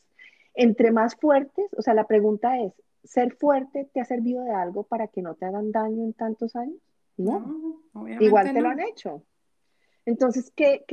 [0.54, 2.74] Entre más fuertes, o sea, la pregunta es,
[3.04, 6.56] ¿ser fuerte te ha servido de algo para que no te hagan daño en tantos
[6.56, 6.78] años?
[7.24, 7.82] No,
[8.20, 9.24] igual te lo han hecho.
[10.06, 10.86] Entonces, ¿qué,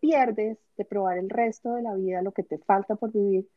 [0.00, 3.48] pierdes de probar el resto de la vida, lo que te falta por vivir,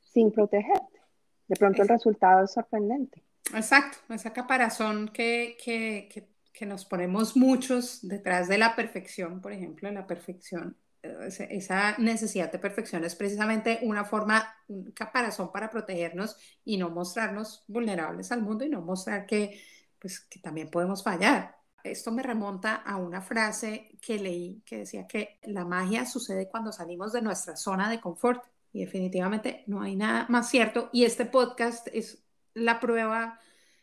[0.00, 1.00] sin protegerte?
[1.46, 3.22] De pronto el resultado es sorprendente.
[3.54, 6.28] Exacto, esa caparazón que, que,
[6.66, 13.04] nos ponemos muchos detrás de la perfección, por ejemplo, la perfección, esa necesidad de perfección
[13.04, 18.70] es precisamente una forma, un caparazón para protegernos y no mostrarnos vulnerables al mundo y
[18.70, 19.62] no mostrar que,
[20.00, 21.57] pues, que también podemos fallar.
[21.84, 26.72] Esto me remonta a una frase que leí que decía que la magia sucede cuando
[26.72, 30.90] salimos de nuestra zona de confort y definitivamente no hay nada más cierto.
[30.92, 33.38] Y este podcast es la prueba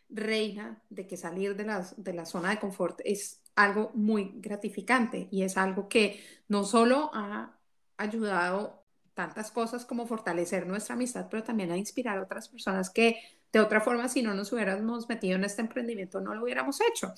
[0.10, 5.27] reina de que salir de la, de la zona de confort es algo muy gratificante
[5.31, 7.58] y es algo que no solo ha
[7.97, 13.17] ayudado tantas cosas como fortalecer nuestra amistad, pero también a inspirar a otras personas que
[13.53, 17.13] de otra forma, si no nos hubiéramos metido en este emprendimiento, no lo hubiéramos hecho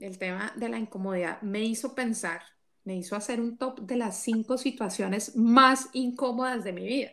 [0.00, 2.42] el tema de la incomodidad me hizo pensar,
[2.84, 7.12] me hizo hacer un top de las cinco situaciones más incómodas de mi vida.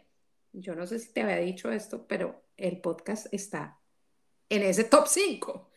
[0.53, 3.79] Yo no sé si te había dicho esto, pero el podcast está
[4.49, 5.69] en ese top 5.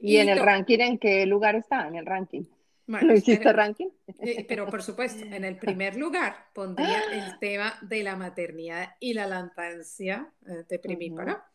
[0.00, 1.86] ¿Y, en el ranking en qué lugar está?
[1.86, 2.44] En el ranking.
[2.86, 3.88] ¿Lo hiciste ranking?
[4.20, 9.14] Eh, pero por supuesto, en el primer lugar pondría el tema de la maternidad y
[9.14, 11.46] la lactancia eh, de primípara.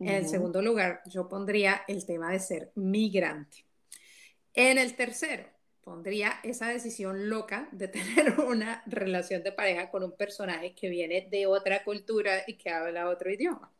[0.00, 3.64] En el segundo lugar, yo pondría el tema de ser migrante.
[4.54, 5.44] En el tercero,
[5.82, 11.28] pondría esa decisión loca de tener una relación de pareja con un personaje que viene
[11.30, 13.72] de otra cultura y que habla otro idioma.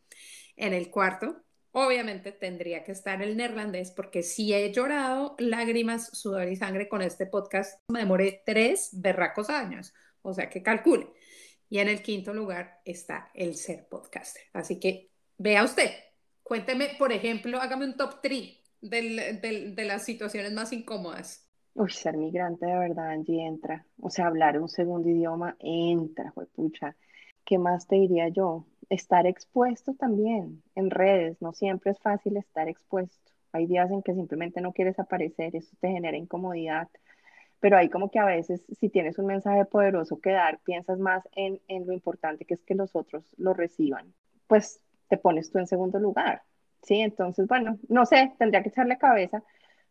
[0.56, 6.48] En el cuarto, obviamente tendría que estar el neerlandés porque si he llorado lágrimas, sudor
[6.48, 11.08] y sangre con este podcast, me demoré tres berracos años, o sea que calcule.
[11.68, 14.42] Y en el quinto lugar está el ser podcaster.
[14.52, 15.90] Así que vea usted,
[16.42, 21.48] cuénteme, por ejemplo, hágame un top 3 de las situaciones más incómodas?
[21.74, 23.86] Uy, ser migrante de verdad, Angie, entra.
[24.00, 26.96] O sea, hablar un segundo idioma entra, pucha.
[27.44, 28.66] ¿Qué más te diría yo?
[28.90, 31.40] Estar expuesto también en redes.
[31.40, 33.32] No siempre es fácil estar expuesto.
[33.52, 36.88] Hay días en que simplemente no quieres aparecer, eso te genera incomodidad.
[37.60, 41.28] Pero hay como que a veces, si tienes un mensaje poderoso que dar, piensas más
[41.32, 44.14] en, en lo importante que es que los otros lo reciban.
[44.46, 46.42] Pues te pones tú en segundo lugar.
[46.82, 47.00] ¿Sí?
[47.00, 49.42] Entonces, bueno, no sé, tendría que echarle cabeza,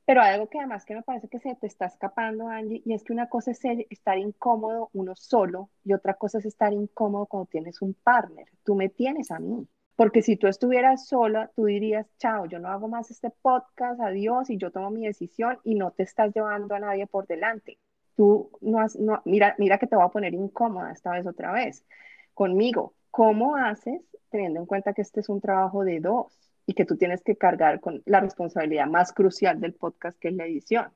[0.06, 3.04] pero algo que además que me parece que se te está escapando, Angie, y es
[3.04, 7.48] que una cosa es estar incómodo uno solo y otra cosa es estar incómodo cuando
[7.48, 8.48] tienes un partner.
[8.64, 9.68] Tú me tienes a mí.
[9.96, 14.50] Porque si tú estuvieras sola, tú dirías, chao, yo no hago más este podcast, adiós,
[14.50, 17.78] y yo tomo mi decisión y no te estás llevando a nadie por delante.
[18.16, 21.52] Tú no has, no, mira, mira que te voy a poner incómoda esta vez otra
[21.52, 21.86] vez
[22.34, 22.96] conmigo.
[23.12, 26.51] ¿Cómo haces teniendo en cuenta que este es un trabajo de dos?
[26.65, 30.36] Y que tú tienes que cargar con la responsabilidad más crucial del podcast, que es
[30.36, 30.91] la edición.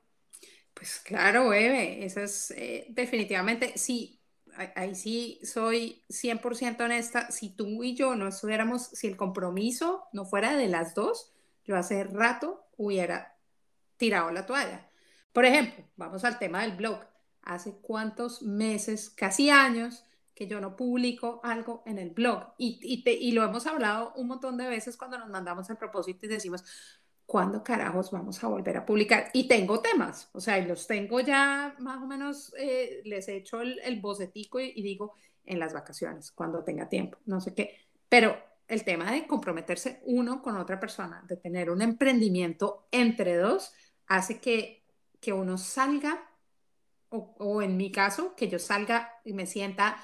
[0.74, 4.20] Pues claro, Eve, eso es eh, definitivamente, sí,
[4.74, 10.24] ahí sí soy 100% honesta, si tú y yo no estuviéramos, si el compromiso no
[10.24, 11.32] fuera de las dos,
[11.64, 13.36] yo hace rato hubiera
[13.96, 14.88] tirado la toalla.
[15.32, 17.00] Por ejemplo, vamos al tema del blog.
[17.42, 20.05] Hace cuántos meses, casi años,
[20.36, 22.52] que yo no publico algo en el blog.
[22.58, 26.26] Y, y, y lo hemos hablado un montón de veces cuando nos mandamos el propósito
[26.26, 26.62] y decimos,
[27.24, 29.30] ¿cuándo carajos vamos a volver a publicar?
[29.32, 33.62] Y tengo temas, o sea, los tengo ya más o menos, eh, les he hecho
[33.62, 35.14] el, el bocetico y, y, digo,
[35.46, 37.74] en las vacaciones, cuando tenga tiempo, no sé qué.
[38.06, 38.36] Pero
[38.68, 43.72] el tema de comprometerse uno con otra persona, de tener un emprendimiento entre dos,
[44.06, 44.84] hace que,
[45.18, 46.28] que uno salga,
[47.08, 49.96] o, o en mi caso, que yo salga y me sienta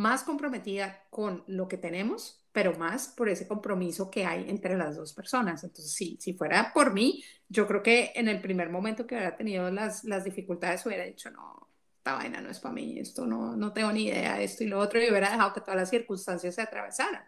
[0.00, 4.96] más comprometida con lo que tenemos, pero más por ese compromiso que hay entre las
[4.96, 5.62] dos personas.
[5.62, 9.36] Entonces, sí, si fuera por mí, yo creo que en el primer momento que hubiera
[9.36, 13.54] tenido las, las dificultades hubiera dicho, no, esta vaina no es para mí, esto no,
[13.56, 15.90] no tengo ni idea de esto y lo otro, y hubiera dejado que todas las
[15.90, 17.24] circunstancias se atravesaran.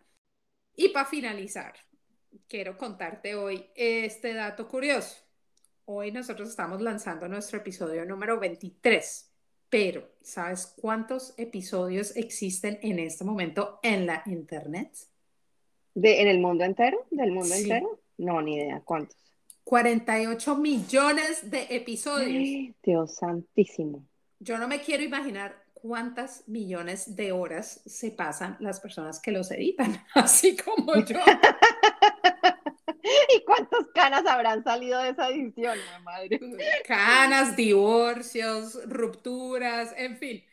[0.75, 1.75] Y para finalizar,
[2.49, 5.17] quiero contarte hoy este dato curioso.
[5.85, 9.32] Hoy nosotros estamos lanzando nuestro episodio número 23
[9.73, 14.91] pero, ¿sabes cuántos episodios existen en este momento en la Internet?
[15.95, 17.07] ¿De, ¿En el mundo entero?
[17.11, 17.63] ¿Del mundo sí.
[17.63, 17.99] entero?
[18.19, 18.83] No, ni idea.
[18.85, 19.17] ¿Cuántos?
[19.65, 22.75] 48 millones de episodios.
[22.83, 24.05] Dios santísimo.
[24.41, 29.51] Yo no me quiero imaginar cuántas millones de horas se pasan las personas que los
[29.53, 31.19] editan, así como yo.
[33.35, 36.41] ¿Y cuántas canas habrán salido de esa edición, madre?
[36.87, 40.45] Canas, divorcios, rupturas, en fin.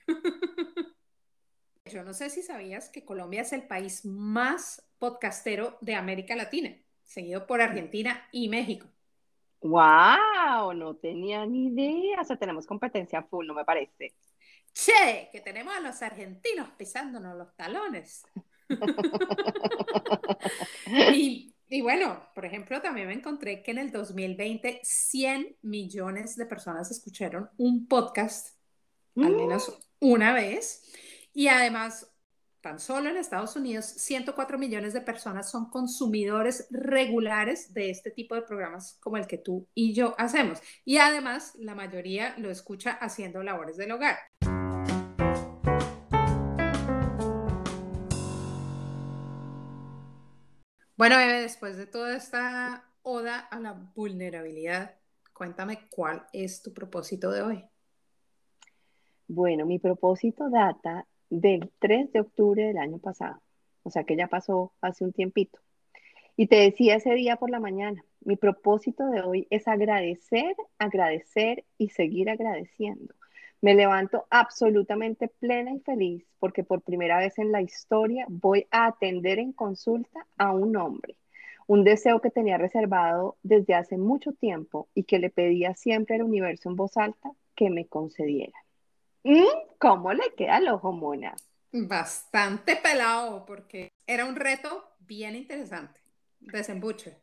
[1.86, 6.76] Yo no sé si sabías que Colombia es el país más podcastero de América Latina,
[7.04, 8.88] seguido por Argentina y México.
[9.62, 10.74] ¡Wow!
[10.74, 12.22] No tenía ni idea.
[12.22, 14.14] O sea, tenemos competencia full, no me parece.
[14.74, 18.24] Che, que tenemos a los argentinos pisándonos los talones.
[21.14, 26.46] y y bueno, por ejemplo, también me encontré que en el 2020 100 millones de
[26.46, 28.58] personas escucharon un podcast
[29.16, 30.12] al menos mm.
[30.12, 30.84] una vez.
[31.34, 32.12] Y además,
[32.62, 38.36] tan solo en Estados Unidos, 104 millones de personas son consumidores regulares de este tipo
[38.36, 40.60] de programas como el que tú y yo hacemos.
[40.86, 44.18] Y además, la mayoría lo escucha haciendo labores del hogar.
[51.00, 54.96] Bueno, Eve, después de toda esta oda a la vulnerabilidad,
[55.32, 57.64] cuéntame cuál es tu propósito de hoy.
[59.26, 63.42] Bueno, mi propósito data del 3 de octubre del año pasado,
[63.84, 65.58] o sea que ya pasó hace un tiempito.
[66.36, 71.64] Y te decía ese día por la mañana, mi propósito de hoy es agradecer, agradecer
[71.78, 73.16] y seguir agradeciendo.
[73.62, 78.88] Me levanto absolutamente plena y feliz porque por primera vez en la historia voy a
[78.88, 81.18] atender en consulta a un hombre.
[81.68, 86.24] Un deseo que tenía reservado desde hace mucho tiempo y que le pedía siempre al
[86.24, 88.58] universo en voz alta que me concediera.
[89.24, 89.44] ¿Mm?
[89.78, 91.36] ¿Cómo le queda el ojo, Mona?
[91.72, 96.00] Bastante pelado porque era un reto bien interesante.
[96.40, 97.18] Desembuche.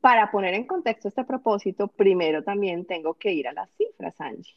[0.00, 4.54] Para poner en contexto este propósito, primero también tengo que ir a las cifras, Angie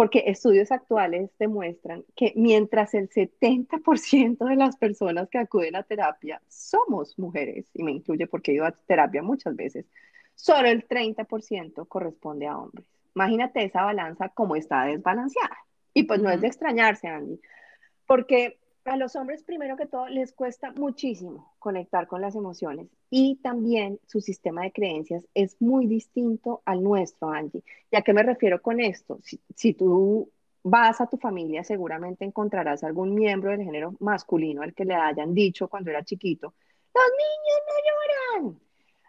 [0.00, 6.40] porque estudios actuales demuestran que mientras el 70% de las personas que acuden a terapia
[6.48, 9.84] somos mujeres, y me incluye porque he ido a terapia muchas veces,
[10.34, 12.86] solo el 30% corresponde a hombres.
[13.14, 15.58] Imagínate esa balanza como está desbalanceada.
[15.92, 17.38] Y pues no es de extrañarse, Andy,
[18.06, 23.36] porque a los hombres, primero que todo, les cuesta muchísimo conectar con las emociones y
[23.36, 27.62] también su sistema de creencias es muy distinto al nuestro, Angie.
[27.90, 29.18] ¿Y a qué me refiero con esto?
[29.22, 30.30] Si, si tú
[30.62, 35.34] vas a tu familia, seguramente encontrarás algún miembro del género masculino al que le hayan
[35.34, 36.54] dicho cuando era chiquito,
[36.94, 38.60] los niños no lloran.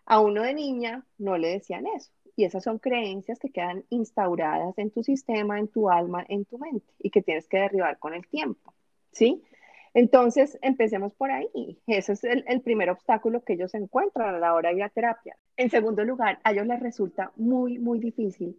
[0.06, 2.12] A uno de niña no le decían eso.
[2.36, 6.58] Y esas son creencias que quedan instauradas en tu sistema, en tu alma, en tu
[6.58, 8.74] mente y que tienes que derribar con el tiempo.
[9.12, 9.44] ¿Sí?
[9.94, 11.80] Entonces, empecemos por ahí.
[11.88, 15.38] Ese es el, primer obstáculo que ellos encuentran a la hora de ir a terapia.
[15.58, 18.58] En segundo lugar, a ellos les resulta muy, muy difícil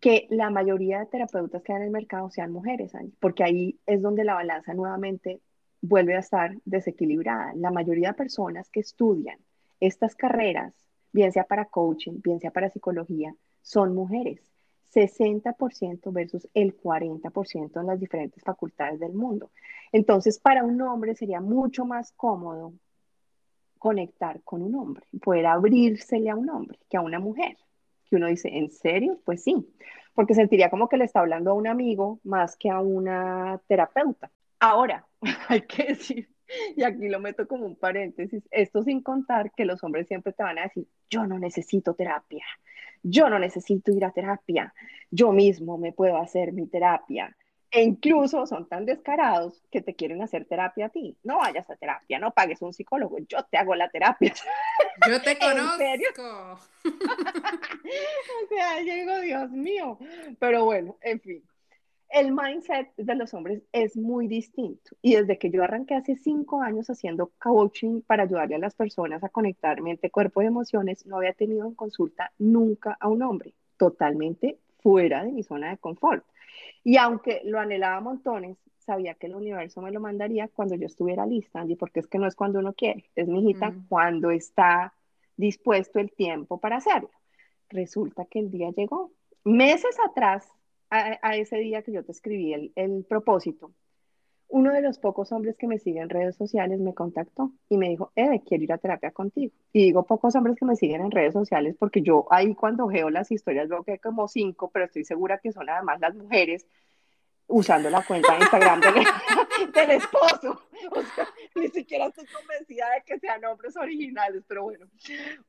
[0.00, 4.00] que la mayoría de terapeutas que hay en el mercado sean mujeres, porque ahí es
[4.00, 5.40] donde la balanza nuevamente
[5.82, 7.52] vuelve a estar desequilibrada.
[7.54, 9.38] La mayoría de personas que estudian
[9.78, 10.74] estas carreras,
[11.12, 14.40] bien sea para coaching, bien sea para psicología, son mujeres.
[14.92, 19.50] 60% versus el 40% en las diferentes facultades del mundo.
[19.92, 22.72] Entonces, para un hombre sería mucho más cómodo
[23.78, 27.56] conectar con un hombre, poder abrírsele a un hombre que a una mujer.
[28.08, 29.20] Que uno dice, ¿en serio?
[29.24, 29.66] Pues sí,
[30.14, 34.30] porque sentiría como que le está hablando a un amigo más que a una terapeuta.
[34.58, 35.06] Ahora,
[35.48, 36.28] hay que decir,
[36.76, 40.42] y aquí lo meto como un paréntesis, esto sin contar que los hombres siempre te
[40.42, 42.44] van a decir, yo no necesito terapia,
[43.02, 44.74] yo no necesito ir a terapia,
[45.10, 47.36] yo mismo me puedo hacer mi terapia.
[47.72, 51.16] E incluso son tan descarados que te quieren hacer terapia a ti.
[51.22, 54.34] No vayas a terapia, no pagues un psicólogo, yo te hago la terapia.
[55.08, 55.78] Yo te conozco.
[56.52, 56.58] o
[58.48, 59.98] sea, llego, Dios mío.
[60.40, 61.49] Pero bueno, en fin
[62.10, 64.96] el mindset de los hombres es muy distinto.
[65.00, 69.22] Y desde que yo arranqué hace cinco años haciendo coaching para ayudarle a las personas
[69.22, 73.54] a conectar mente, cuerpo y emociones, no había tenido en consulta nunca a un hombre,
[73.76, 76.24] totalmente fuera de mi zona de confort.
[76.82, 81.26] Y aunque lo anhelaba montones, sabía que el universo me lo mandaría cuando yo estuviera
[81.26, 83.86] lista, Angie, porque es que no es cuando uno quiere, es mi hijita mm.
[83.88, 84.94] cuando está
[85.36, 87.10] dispuesto el tiempo para hacerlo.
[87.68, 89.12] Resulta que el día llegó.
[89.44, 90.50] Meses atrás
[90.90, 93.72] a, ese día que yo te escribí el, el propósito,
[94.48, 97.88] uno de los pocos hombres que me siguen en redes sociales me contactó y me
[97.88, 99.52] dijo, Eve, quiero ir a terapia contigo.
[99.72, 103.10] Y digo pocos hombres que me siguen en redes sociales porque yo ahí cuando veo
[103.10, 106.66] las historias veo que hay como cinco, pero estoy segura que son además las mujeres
[107.46, 110.62] usando la cuenta de Instagram del, esposo.
[111.60, 114.86] Ni siquiera estoy convencida de que sean hombres originales, pero bueno,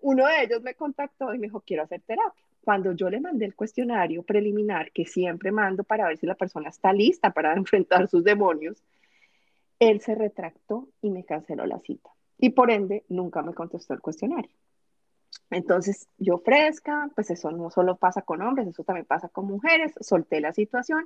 [0.01, 3.45] uno de ellos me contactó y me dijo, quiero hacer terapia cuando yo le mandé
[3.45, 8.07] el cuestionario preliminar que siempre mando para ver si la persona está lista para enfrentar
[8.07, 8.81] sus demonios,
[9.79, 12.11] él se retractó y me canceló la cita.
[12.37, 14.51] Y por ende, nunca me contestó el cuestionario.
[15.49, 19.93] Entonces, yo fresca, pues eso no solo pasa con hombres, eso también pasa con mujeres,
[19.99, 21.05] solté la situación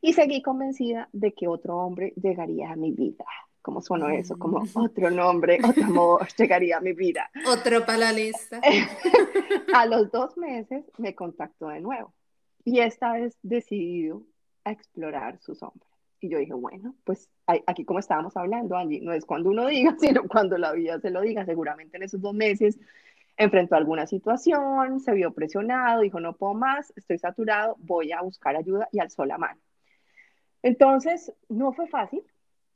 [0.00, 3.24] y seguí convencida de que otro hombre llegaría a mi vida.
[3.62, 4.36] ¿Cómo sonó eso?
[4.38, 4.68] Como mm.
[4.74, 7.30] otro nombre, otro amor llegaría a mi vida.
[7.46, 8.60] Otro para la lista.
[9.74, 12.12] a los dos meses me contactó de nuevo
[12.64, 14.24] y esta vez decidido
[14.64, 15.86] a explorar su sombra.
[16.20, 19.96] Y yo dije, bueno, pues aquí como estábamos hablando, Angie, no es cuando uno diga,
[20.00, 21.44] sino cuando la vida se lo diga.
[21.44, 22.78] Seguramente en esos dos meses
[23.36, 28.56] enfrentó alguna situación, se vio presionado, dijo, no puedo más, estoy saturado, voy a buscar
[28.56, 29.60] ayuda y alzó la mano.
[30.62, 32.22] Entonces, no fue fácil,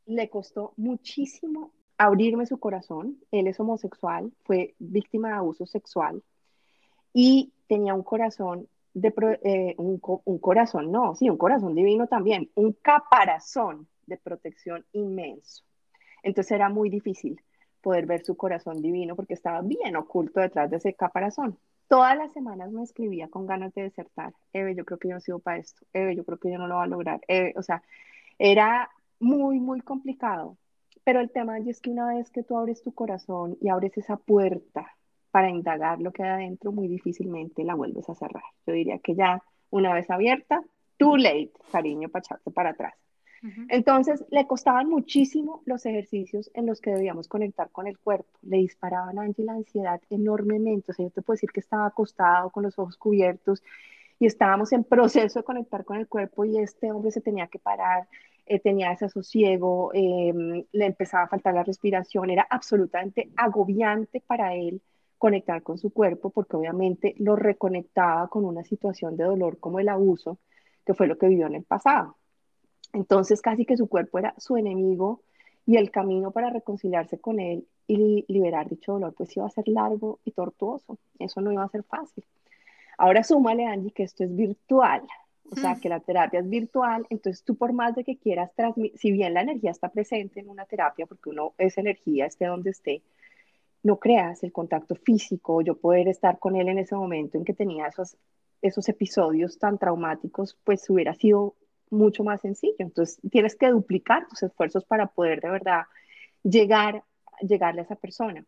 [0.07, 3.19] le costó muchísimo abrirme su corazón.
[3.31, 6.23] Él es homosexual, fue víctima de abuso sexual
[7.13, 9.99] y tenía un corazón de eh, un,
[10.39, 15.65] corazón, no, sí, un corazón divino también, un caparazón de protección inmenso.
[16.23, 17.41] Entonces era muy difícil
[17.83, 21.59] poder ver su corazón divino porque estaba bien oculto detrás de ese caparazón.
[21.89, 24.33] Todas las semanas me escribía con ganas de desertar.
[24.53, 25.87] Eve, yo creo que yo no sigo para esto.
[25.93, 27.21] Eve, yo creo que yo no lo voy a lograr.
[27.55, 27.83] o sea,
[28.39, 28.91] era
[29.21, 30.57] muy, muy complicado.
[31.05, 34.17] Pero el tema es que una vez que tú abres tu corazón y abres esa
[34.17, 34.97] puerta
[35.31, 38.43] para indagar lo que hay adentro, muy difícilmente la vuelves a cerrar.
[38.67, 40.65] Yo diría que ya una vez abierta,
[40.97, 42.95] too late, cariño, para echarte para atrás.
[43.69, 48.27] Entonces, le costaban muchísimo los ejercicios en los que debíamos conectar con el cuerpo.
[48.43, 50.91] Le disparaban a Angie la ansiedad enormemente.
[50.91, 53.63] O sea, yo te puedo decir que estaba acostado con los ojos cubiertos
[54.19, 57.59] y estábamos en proceso de conectar con el cuerpo y este hombre se tenía que
[57.59, 58.09] parar
[58.47, 64.55] eh, tenía ese sosiego, em, le empezaba a faltar la respiración, era absolutamente agobiante para
[64.55, 64.81] él
[65.19, 69.89] conectar con su cuerpo porque obviamente lo reconectaba con una situación de dolor como el
[69.89, 70.39] abuso,
[70.85, 72.17] que fue lo que vivió en el pasado.
[72.93, 75.23] Entonces casi que su cuerpo era su enemigo
[75.67, 79.67] y el camino para reconciliarse con él y liberar dicho dolor pues iba a ser
[79.69, 82.25] largo y tortuoso, eso no iba a ser fácil.
[82.99, 85.03] Ahora súmale, Angie, que esto es virtual,
[85.51, 88.99] o sea, que la terapia es virtual, entonces tú por más de que quieras transmitir,
[88.99, 92.71] si bien la energía está presente en una terapia, porque uno es energía, esté donde
[92.71, 93.03] esté,
[93.83, 97.55] no creas el contacto físico, yo poder estar con él en ese momento en que
[97.55, 98.17] tenía esos,
[98.61, 101.55] esos episodios tan traumáticos, pues hubiera sido
[101.91, 102.75] mucho más sencillo.
[102.79, 105.83] Entonces tienes que duplicar tus esfuerzos para poder de verdad
[106.43, 107.05] llegar,
[107.41, 108.45] llegarle a esa persona.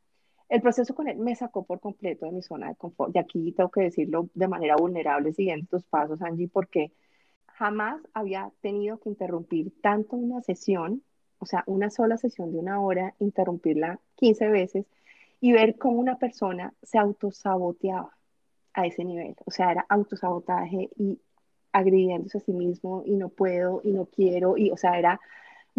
[0.48, 3.14] El proceso con él me sacó por completo de mi zona de confort.
[3.14, 6.92] Y aquí tengo que decirlo de manera vulnerable, siguiendo tus pasos, Angie, porque
[7.46, 11.02] jamás había tenido que interrumpir tanto una sesión,
[11.38, 14.86] o sea, una sola sesión de una hora, interrumpirla 15 veces
[15.40, 18.16] y ver cómo una persona se autosaboteaba
[18.74, 19.36] a ese nivel.
[19.44, 21.20] O sea, era autosabotaje y
[21.72, 25.20] agrediéndose a sí mismo y no puedo y no quiero y, o sea, era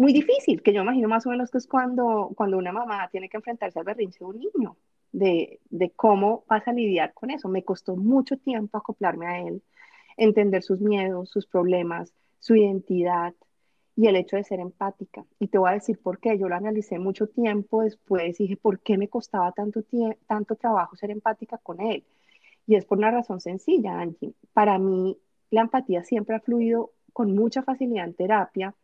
[0.00, 3.28] muy difícil, que yo imagino más o menos que es cuando, cuando una mamá tiene
[3.28, 4.76] que enfrentarse al berrinche de un niño,
[5.12, 7.48] de, de cómo vas a lidiar con eso.
[7.48, 9.62] Me costó mucho tiempo acoplarme a él,
[10.16, 13.34] entender sus miedos, sus problemas, su identidad
[13.94, 15.26] y el hecho de ser empática.
[15.38, 16.38] Y te voy a decir por qué.
[16.38, 19.82] Yo lo analicé mucho tiempo después dije, ¿por qué me costaba tanto,
[20.26, 22.04] tanto trabajo ser empática con él?
[22.66, 24.32] Y es por una razón sencilla, Angie.
[24.54, 25.18] Para mí,
[25.50, 28.74] la empatía siempre ha fluido con mucha facilidad en terapia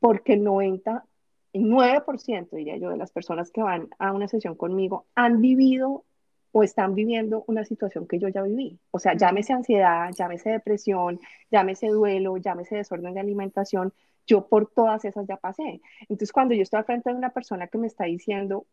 [0.00, 5.40] porque el 99% diría yo de las personas que van a una sesión conmigo han
[5.40, 6.04] vivido
[6.52, 8.78] o están viviendo una situación que yo ya viví.
[8.90, 11.20] O sea, llámese ansiedad, llámese depresión,
[11.50, 13.92] llámese duelo, llámese desorden de alimentación,
[14.26, 15.80] yo por todas esas ya pasé.
[16.02, 18.66] Entonces, cuando yo estoy al frente de una persona que me está diciendo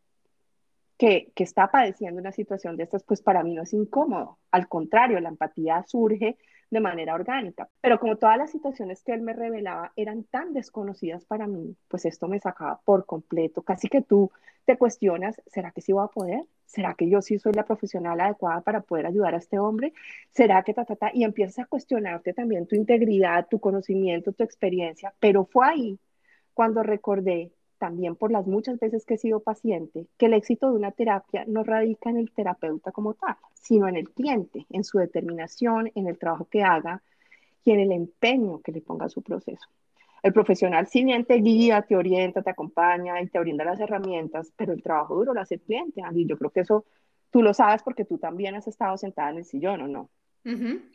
[0.97, 4.39] que, que está padeciendo una situación de estas, pues para mí no es incómodo.
[4.49, 6.37] Al contrario, la empatía surge
[6.69, 7.69] de manera orgánica.
[7.81, 12.05] Pero como todas las situaciones que él me revelaba eran tan desconocidas para mí, pues
[12.05, 13.61] esto me sacaba por completo.
[13.61, 14.31] Casi que tú
[14.65, 16.43] te cuestionas, ¿será que sí voy a poder?
[16.65, 19.93] ¿Será que yo sí soy la profesional adecuada para poder ayudar a este hombre?
[20.31, 21.11] ¿Será que ta, ta, ta?
[21.13, 25.13] Y empiezas a cuestionarte también tu integridad, tu conocimiento, tu experiencia.
[25.19, 25.99] Pero fue ahí
[26.53, 30.77] cuando recordé también por las muchas veces que he sido paciente, que el éxito de
[30.77, 34.97] una terapia no radica en el terapeuta como tal, sino en el cliente, en su
[34.97, 37.01] determinación, en el trabajo que haga
[37.63, 39.67] y en el empeño que le ponga a su proceso.
[40.23, 44.51] El profesional si bien te guía, te orienta, te acompaña y te brinda las herramientas,
[44.55, 46.85] pero el trabajo duro lo hace el cliente, Y yo creo que eso
[47.29, 50.09] tú lo sabes porque tú también has estado sentada en el sillón, ¿o no?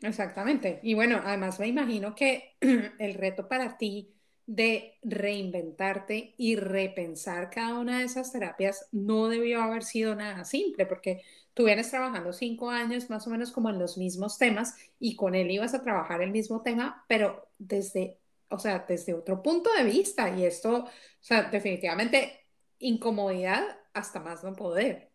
[0.01, 0.79] exactamente.
[0.81, 2.55] Y bueno, además me imagino que
[2.99, 4.13] el reto para ti
[4.45, 10.85] de reinventarte y repensar cada una de esas terapias no debió haber sido nada simple,
[10.85, 11.21] porque
[11.53, 15.35] tú vienes trabajando cinco años más o menos como en los mismos temas y con
[15.35, 18.19] él ibas a trabajar el mismo tema, pero desde,
[18.49, 20.29] o sea, desde otro punto de vista.
[20.37, 20.89] Y esto, o
[21.21, 22.41] sea, definitivamente
[22.79, 23.63] incomodidad
[23.93, 25.09] hasta más no poder.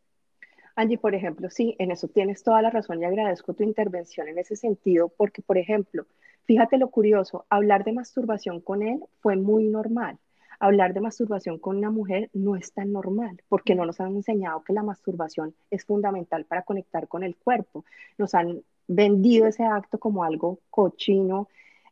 [0.75, 4.39] Angie, por ejemplo, sí, en eso tienes toda la razón y agradezco tu intervención en
[4.39, 6.07] ese sentido, porque, por ejemplo,
[6.49, 10.19] Fíjate lo curioso, hablar de masturbación con él fue muy normal.
[10.59, 14.65] Hablar de masturbación con una mujer no es tan normal, porque no nos han enseñado
[14.65, 17.85] que la masturbación es fundamental para conectar con el cuerpo.
[18.17, 21.49] Nos han vendido ese acto como algo cochino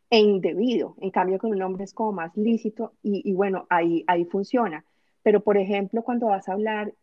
[0.08, 0.96] e indebido.
[1.02, 4.86] En cambio, con un hombre es como más lícito y, bueno, ahí, ahí funciona.
[5.22, 6.94] Pero, por ejemplo, cuando vas a hablar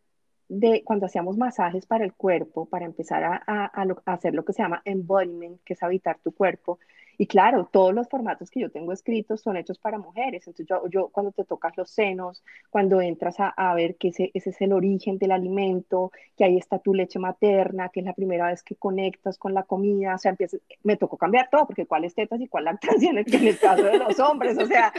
[0.50, 4.64] de cuando hacíamos masajes para el cuerpo, para empezar a, a, hacer lo que se
[4.64, 6.80] llama embodiment, que es habitar tu cuerpo,
[7.18, 10.48] y claro, todos los formatos que yo tengo escritos son hechos para mujeres.
[10.48, 14.32] Entonces, yo, yo cuando te tocas los senos, cuando entras a, a ver que ese,
[14.34, 18.14] ese, es el origen del alimento, que ahí está tu leche materna, que es la
[18.14, 21.86] primera vez que conectas con la comida, o sea, empieza, me tocó cambiar todo, porque
[21.86, 24.94] cuáles tetas y cuál lactancia en el, en el caso de los hombres, o sea,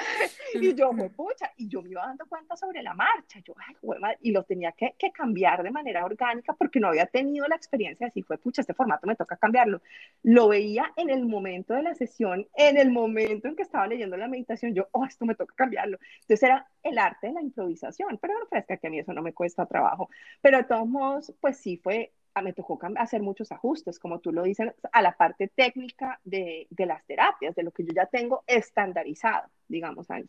[0.54, 4.16] y yo, me pucha, y yo me iba dando cuenta sobre la marcha, yo, ay,
[4.20, 8.06] y lo tenía que, que cambiar de manera orgánica porque no había tenido la experiencia
[8.06, 9.80] así, fue, pucha, este formato me toca cambiarlo.
[10.22, 11.82] Lo veía en el momento de
[12.54, 15.98] en el momento en que estaba leyendo la meditación, yo, oh, esto me toca cambiarlo.
[16.22, 19.22] Entonces era el arte de la improvisación, pero no fresca que a mí eso no
[19.22, 20.08] me cuesta trabajo.
[20.40, 24.32] Pero de todos modos, pues sí fue, ah, me tocó hacer muchos ajustes, como tú
[24.32, 28.06] lo dices, a la parte técnica de, de las terapias, de lo que yo ya
[28.06, 30.28] tengo estandarizado, digamos ahí.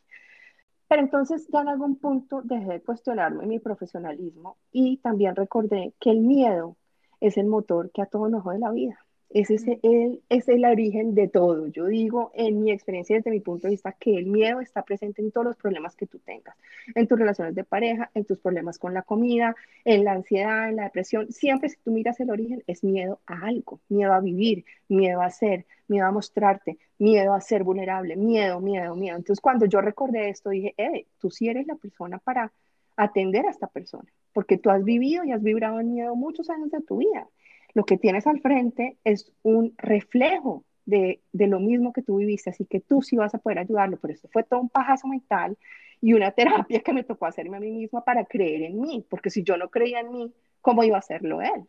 [0.88, 6.12] Pero entonces ya en algún punto dejé de cuestionarme mi profesionalismo y también recordé que
[6.12, 6.78] el miedo
[7.20, 9.05] es el motor que a todo nos jode la vida.
[9.36, 11.68] Ese es el, es el origen de todo.
[11.68, 15.22] Yo digo, en mi experiencia, desde mi punto de vista, que el miedo está presente
[15.22, 16.56] en todos los problemas que tú tengas,
[16.96, 20.78] en tus relaciones de pareja, en tus problemas con la comida, en la ansiedad, en
[20.78, 21.34] la depresión.
[21.34, 25.30] Siempre si tú miras el origen, es miedo a algo, miedo a vivir, miedo a
[25.30, 29.18] ser, miedo a mostrarte, miedo a ser vulnerable, miedo, miedo, miedo.
[29.18, 32.54] Entonces, cuando yo recordé esto, dije, eh, tú sí eres la persona para
[32.96, 36.72] atender a esta persona, porque tú has vivido y has vibrado en miedo muchos años
[36.72, 37.28] de tu vida
[37.76, 42.66] lo que tienes al frente es un reflejo de, lo mismo que tú viviste, así
[42.66, 45.58] que tú sí vas a poder ayudarlo, pero esto fue todo un pajazo mental
[46.02, 46.32] y una
[46.72, 49.58] terapia que me tocó hacerme a mí misma para creer en mí, porque si yo
[49.58, 51.68] no creía en mí, ¿cómo iba a hacerlo él?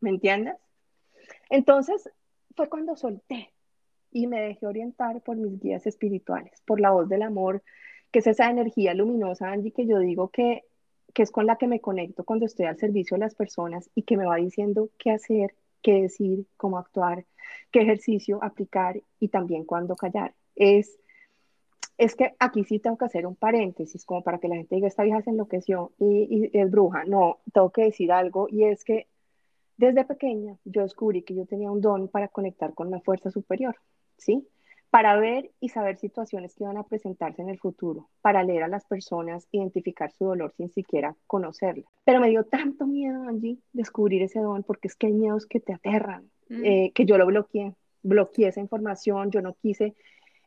[0.00, 0.56] ¿Me entiendes?
[1.48, 2.10] Entonces
[2.54, 3.50] fue cuando solté
[4.10, 7.62] y me dejé orientar por mis guías espirituales, por la voz del amor,
[8.10, 10.64] que es esa energía luminosa, Angie, que yo digo que
[11.12, 14.02] que es con la que me conecto cuando estoy al servicio de las personas y
[14.02, 17.24] que me va diciendo qué hacer, qué decir, cómo actuar,
[17.70, 20.34] qué ejercicio aplicar y también cuándo callar.
[20.56, 20.98] Es,
[21.98, 24.88] es que aquí sí tengo que hacer un paréntesis como para que la gente diga,
[24.88, 27.04] esta vieja se enloqueció y, y es bruja.
[27.04, 29.08] No, tengo que decir algo y es que
[29.76, 33.76] desde pequeña yo descubrí que yo tenía un don para conectar con la fuerza superior,
[34.16, 34.46] ¿sí?
[34.94, 38.68] Para ver y saber situaciones que van a presentarse en el futuro, para leer a
[38.68, 41.82] las personas, identificar su dolor sin siquiera conocerla.
[42.04, 45.58] Pero me dio tanto miedo, Angie, descubrir ese don, porque es que hay miedos que
[45.58, 46.64] te aterran, mm.
[46.64, 47.74] eh, que yo lo bloqueé,
[48.04, 49.96] bloqueé esa información, yo no quise,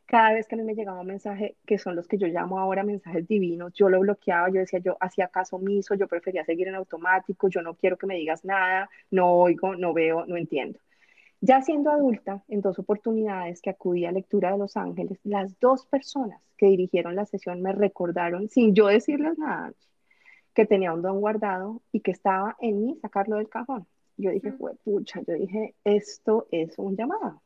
[0.06, 2.58] cada vez que a mí me llegaba un mensaje, que son los que yo llamo
[2.58, 6.68] ahora mensajes divinos, yo lo bloqueaba, yo decía, yo hacía caso omiso, yo prefería seguir
[6.68, 10.80] en automático, yo no quiero que me digas nada, no oigo, no veo, no entiendo.
[11.40, 15.86] Ya siendo adulta, en dos oportunidades que acudí a lectura de Los Ángeles, las dos
[15.86, 19.72] personas que dirigieron la sesión me recordaron, sin yo decirles nada,
[20.52, 23.86] que tenía un don guardado y que estaba en mí sacarlo del cajón.
[24.16, 24.52] Yo dije,
[24.84, 27.40] pucha, yo dije, esto es un llamado.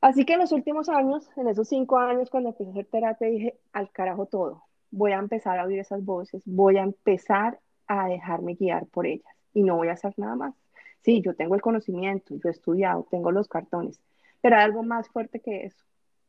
[0.00, 3.28] Así que en los últimos años, en esos cinco años, cuando empecé a hacer terapia,
[3.28, 8.08] dije, al carajo todo, voy a empezar a oír esas voces, voy a empezar a
[8.08, 10.54] dejarme guiar por ellas y no voy a hacer nada más.
[11.02, 14.00] Sí, yo tengo el conocimiento, yo he estudiado, tengo los cartones,
[14.40, 15.84] pero hay algo más fuerte que eso.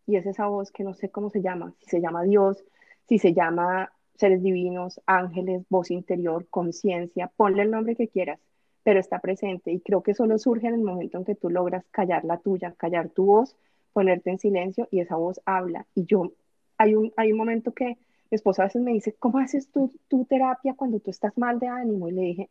[0.06, 2.64] Y es esa voz que no sé cómo se llama, si se llama Dios,
[3.08, 8.40] si se llama seres divinos, ángeles, voz interior, conciencia, ponle el nombre que quieras,
[8.84, 9.72] pero está presente.
[9.72, 12.74] Y creo que solo surge en el momento en que tú logras callar la tuya,
[12.78, 13.56] callar tu voz,
[13.94, 15.86] ponerte en silencio y esa voz habla.
[15.96, 16.34] Y yo,
[16.78, 17.98] hay un, hay un momento que
[18.32, 21.60] mi esposa a veces me dice, ¿cómo haces tú tu terapia cuando tú estás mal
[21.60, 22.10] de ánimo?
[22.10, 22.50] Y le dije,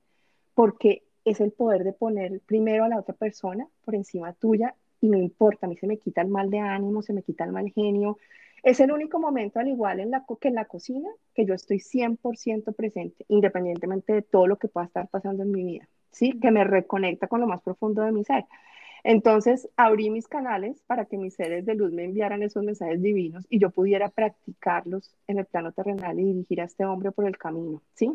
[0.55, 5.09] porque es el poder de poner primero a la otra persona por encima tuya y
[5.09, 7.53] no importa, a mí se me quita el mal de ánimo, se me quita el
[7.53, 8.19] mal genio.
[8.63, 11.79] Es el único momento, al igual en la, que en la cocina, que yo estoy
[11.79, 16.39] 100% presente, independientemente de todo lo que pueda estar pasando en mi vida, ¿sí?
[16.41, 18.47] Que me reconecta con lo más profundo de mi ser.
[19.05, 23.47] Entonces, abrí mis canales para que mis seres de luz me enviaran esos mensajes divinos
[23.49, 27.39] y yo pudiera practicarlos en el plano terrenal y dirigir a este hombre por el
[27.39, 28.11] camino, ¿sí?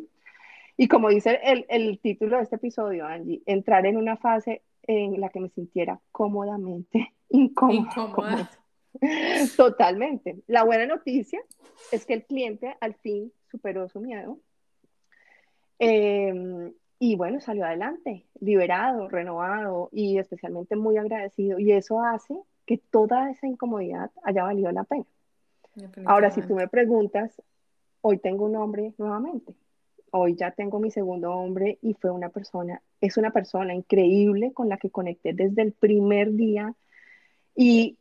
[0.75, 5.19] Y como dice el, el, título de este episodio, Angie, entrar en una fase en
[5.19, 8.49] la que me sintiera cómodamente incómoda.
[9.57, 10.37] Totalmente.
[10.47, 11.39] La buena noticia
[11.91, 14.39] es que el cliente al fin superó su miedo
[15.79, 21.59] em, y bueno, salió adelante, liberado, renovado y especialmente muy agradecido.
[21.59, 25.05] Y eso hace que toda esa incomodidad haya valido la pena.
[26.05, 27.41] Ahora, si tú me preguntas,
[28.01, 29.55] hoy tengo un hombre nuevamente
[30.15, 34.69] hoy ya tengo mi segundo hombre y fue una persona, es una persona increíble con
[34.69, 36.75] la que conecté desde el primer día
[37.55, 37.97] y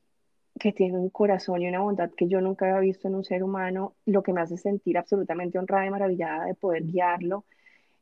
[0.61, 3.43] que tiene un corazón y una bondad que yo nunca había visto en un ser
[3.43, 7.47] humano, lo que me hace sentir absolutamente honrada y maravillada de poder guiarlo.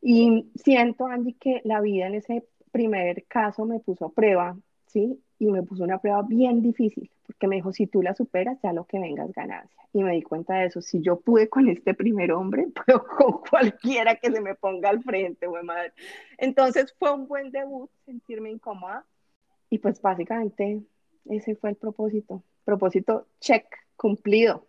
[0.03, 4.57] Y siento, Angie, que la vida en ese primer caso me puso a prueba,
[4.87, 5.23] ¿sí?
[5.41, 8.73] Y me puso una prueba bien difícil, porque me dijo, si tú la superas, ya
[8.73, 10.81] lo que vengas ganancia y me di cuenta de eso.
[10.81, 15.03] Si yo pude con este primer hombre, puedo con cualquiera que se me ponga al
[15.03, 15.93] frente, güey madre.
[16.39, 19.05] Entonces fue un buen debut, sentirme incómoda.
[19.69, 20.83] Y pues básicamente
[21.29, 22.43] ese fue el propósito.
[22.65, 23.67] Propósito check,
[23.97, 24.67] cumplido.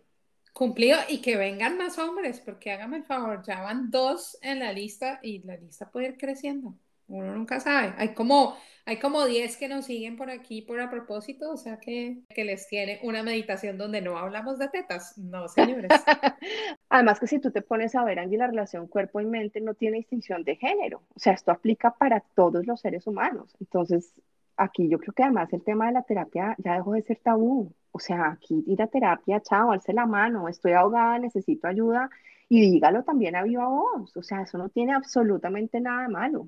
[0.53, 4.73] Cumplido y que vengan más hombres, porque hágame el favor, ya van dos en la
[4.73, 6.75] lista y la lista puede ir creciendo.
[7.11, 7.93] Uno nunca sabe.
[7.97, 8.55] Hay como,
[8.85, 12.45] hay como 10 que nos siguen por aquí por a propósito, o sea que, que
[12.45, 15.17] les tiene una meditación donde no hablamos de tetas.
[15.17, 15.89] No, señores.
[16.89, 19.73] Además que si tú te pones a ver, Angie, la relación cuerpo y mente no
[19.73, 21.03] tiene distinción de género.
[21.13, 23.55] O sea, esto aplica para todos los seres humanos.
[23.59, 24.13] Entonces,
[24.55, 27.73] aquí yo creo que además el tema de la terapia ya dejó de ser tabú.
[27.91, 32.09] O sea, aquí ir a terapia, chao, alce la mano, estoy ahogada, necesito ayuda
[32.47, 34.15] y dígalo también a viva voz.
[34.15, 36.47] O sea, eso no tiene absolutamente nada de malo.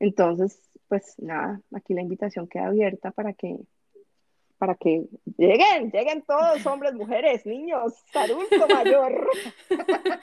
[0.00, 3.56] Entonces, pues nada, aquí la invitación queda abierta para que
[4.58, 5.06] para que
[5.38, 9.26] lleguen, lleguen todos, hombres, mujeres, niños, adulto mayor.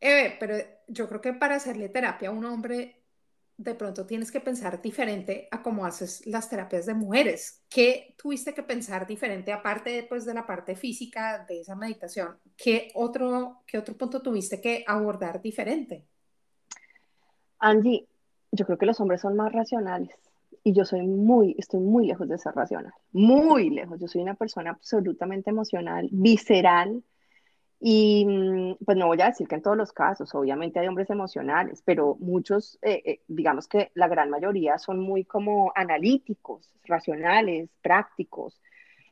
[0.00, 3.02] Eve, pero yo creo que para hacerle terapia a un hombre,
[3.56, 7.64] de pronto tienes que pensar diferente a cómo haces las terapias de mujeres.
[7.68, 12.38] ¿Qué tuviste que pensar diferente, aparte pues, de la parte física de esa meditación?
[12.56, 16.06] ¿Qué otro, ¿Qué otro punto tuviste que abordar diferente?
[17.58, 18.06] Angie,
[18.56, 20.16] yo creo que los hombres son más racionales
[20.64, 24.00] y yo soy muy, estoy muy lejos de ser racional, muy lejos.
[24.00, 27.04] Yo soy una persona absolutamente emocional, visceral
[27.78, 31.10] y mm, pues no voy a decir que en todos los casos, obviamente hay hombres
[31.10, 37.70] emocionales, pero muchos, eh, eh, digamos que la gran mayoría son muy como analíticos, racionales,
[37.82, 38.60] prácticos.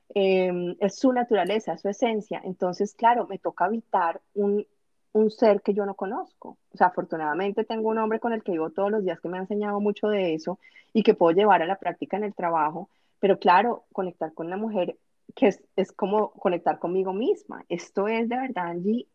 [0.08, 2.40] Em, es su naturaleza, su esencia.
[2.44, 4.66] Entonces, claro, me toca evitar un,
[5.14, 6.58] un ser que yo no conozco.
[6.72, 9.38] O sea, afortunadamente tengo un hombre con el que vivo todos los días que me
[9.38, 10.58] ha enseñado mucho de eso
[10.92, 12.90] y que puedo llevar a la práctica en el trabajo.
[13.20, 14.98] Pero claro, conectar con la mujer,
[15.36, 17.64] que es, es como conectar conmigo misma.
[17.68, 19.06] Esto es de verdad, Angie,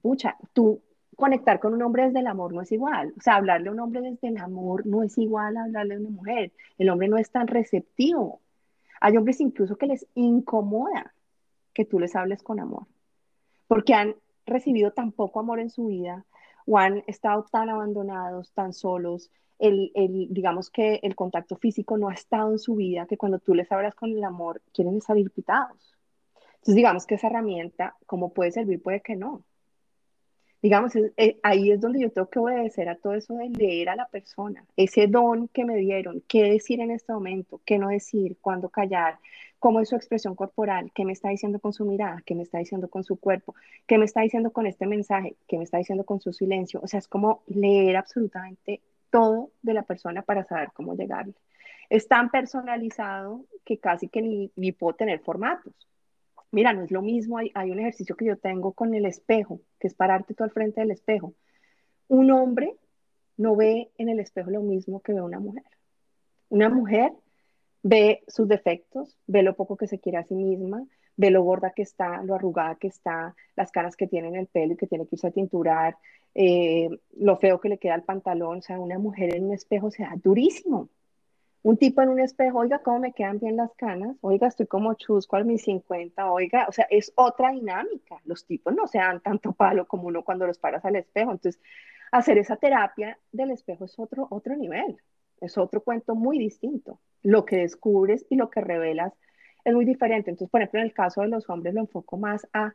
[0.00, 0.80] pucha, tú
[1.16, 3.12] conectar con un hombre desde el amor no es igual.
[3.18, 5.98] O sea, hablarle a un hombre desde el amor no es igual a hablarle a
[5.98, 6.52] una mujer.
[6.78, 8.40] El hombre no es tan receptivo.
[9.00, 11.12] Hay hombres incluso que les incomoda
[11.74, 12.86] que tú les hables con amor,
[13.66, 14.14] porque han
[14.46, 16.24] recibido tan poco amor en su vida
[16.66, 22.08] o han estado tan abandonados, tan solos, el, el, digamos que el contacto físico no
[22.08, 25.30] ha estado en su vida, que cuando tú les hablas con el amor, quieren salir
[25.30, 25.96] pitados.
[26.56, 29.44] Entonces, digamos que esa herramienta, como puede servir, puede que no.
[30.62, 33.96] Digamos, eh, ahí es donde yo tengo que obedecer a todo eso de leer a
[33.96, 38.36] la persona, ese don que me dieron, qué decir en este momento, qué no decir,
[38.40, 39.18] cuándo callar,
[39.58, 42.58] cómo es su expresión corporal, qué me está diciendo con su mirada, qué me está
[42.58, 43.54] diciendo con su cuerpo,
[43.86, 46.80] qué me está diciendo con este mensaje, qué me está diciendo con su silencio.
[46.82, 51.34] O sea, es como leer absolutamente todo de la persona para saber cómo llegarle.
[51.88, 55.72] Es tan personalizado que casi que ni, ni puedo tener formatos.
[56.50, 59.60] Mira, no es lo mismo, hay, hay un ejercicio que yo tengo con el espejo,
[59.78, 61.34] que es pararte tú al frente del espejo.
[62.08, 62.76] Un hombre
[63.36, 65.64] no ve en el espejo lo mismo que ve una mujer.
[66.48, 67.12] Una mujer
[67.88, 70.84] ve sus defectos, ve lo poco que se quiere a sí misma,
[71.16, 74.48] ve lo gorda que está, lo arrugada que está, las caras que tiene en el
[74.48, 75.96] pelo y que tiene que irse a tinturar,
[76.34, 78.58] eh, lo feo que le queda al pantalón.
[78.58, 80.88] O sea, una mujer en un espejo se da durísimo.
[81.62, 84.94] Un tipo en un espejo, oiga, cómo me quedan bien las canas, oiga, estoy como
[84.94, 88.20] chusco a mis 50, oiga, o sea, es otra dinámica.
[88.24, 91.30] Los tipos no se dan tanto palo como uno cuando los paras al espejo.
[91.32, 91.60] Entonces,
[92.10, 94.98] hacer esa terapia del espejo es otro, otro nivel,
[95.40, 99.12] es otro cuento muy distinto lo que descubres y lo que revelas
[99.64, 100.30] es muy diferente.
[100.30, 102.74] Entonces, por ejemplo, en el caso de los hombres lo enfoco más a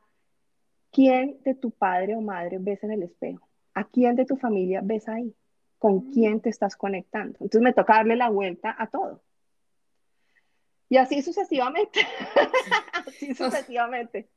[0.92, 4.82] quién de tu padre o madre ves en el espejo, a quién de tu familia
[4.84, 5.34] ves ahí,
[5.80, 7.38] con quién te estás conectando.
[7.40, 9.24] Entonces me toca darle la vuelta a todo.
[10.90, 12.02] Y así sucesivamente.
[13.08, 14.28] así sucesivamente.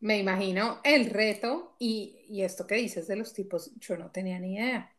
[0.00, 4.40] Me imagino el reto y, y, esto que dices de los tipos, yo no tenía
[4.40, 4.91] ni idea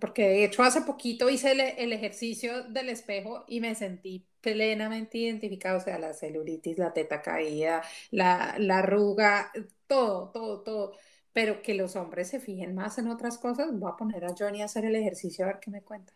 [0.00, 5.78] porque de hecho hace poquito hice el, ejercicio del espejo y me sentí plenamente identificado,
[5.78, 9.52] o sea, la celulitis, la teta caída, la, la arruga,
[9.86, 10.92] todo, todo, todo.
[11.32, 14.62] Pero que los hombres se fijen más en otras cosas, voy a poner a Johnny
[14.62, 16.12] a hacer el ejercicio a ver qué me cuenta.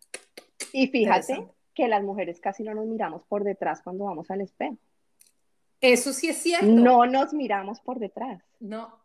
[0.72, 4.76] Y fíjate que las mujeres casi no nos miramos por detrás cuando vamos al espejo.
[5.80, 6.66] Eso sí es cierto.
[6.66, 8.42] No nos miramos por detrás.
[8.60, 8.98] No,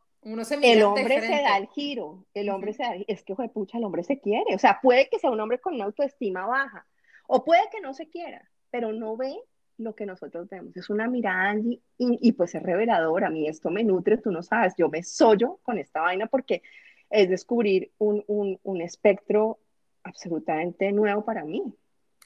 [0.44, 3.84] se el hombre se da el giro, el hombre se da, es que, pucha, el
[3.84, 6.86] hombre se quiere, o sea, puede que sea un hombre con una autoestima baja,
[7.28, 9.36] o puede que no se quiera, pero no ve
[9.78, 13.72] lo que nosotros vemos, es una mirada y, y, pues es revelador, a mí esto
[13.72, 16.62] me nutre, tú no sabes, yo me sollo con esta vaina porque
[17.10, 19.60] es descubrir un, un, un espectro
[20.04, 21.64] absolutamente nuevo para mí.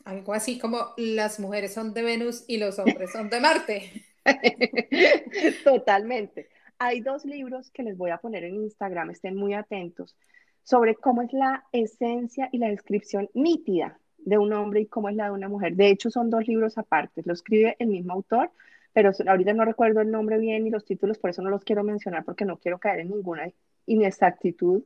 [0.03, 4.05] Algo así como las mujeres son de Venus y los hombres son de Marte.
[5.63, 6.49] Totalmente.
[6.77, 10.17] Hay dos libros que les voy a poner en Instagram, estén muy atentos,
[10.61, 15.15] sobre cómo es la esencia y la descripción nítida de un hombre y cómo es
[15.15, 15.75] la de una mujer.
[15.75, 18.51] De hecho, son dos libros aparte, lo escribe el mismo autor,
[18.91, 21.83] pero ahorita no recuerdo el nombre bien ni los títulos, por eso no los quiero
[21.83, 23.49] mencionar porque no quiero caer en ninguna
[23.85, 24.83] inexactitud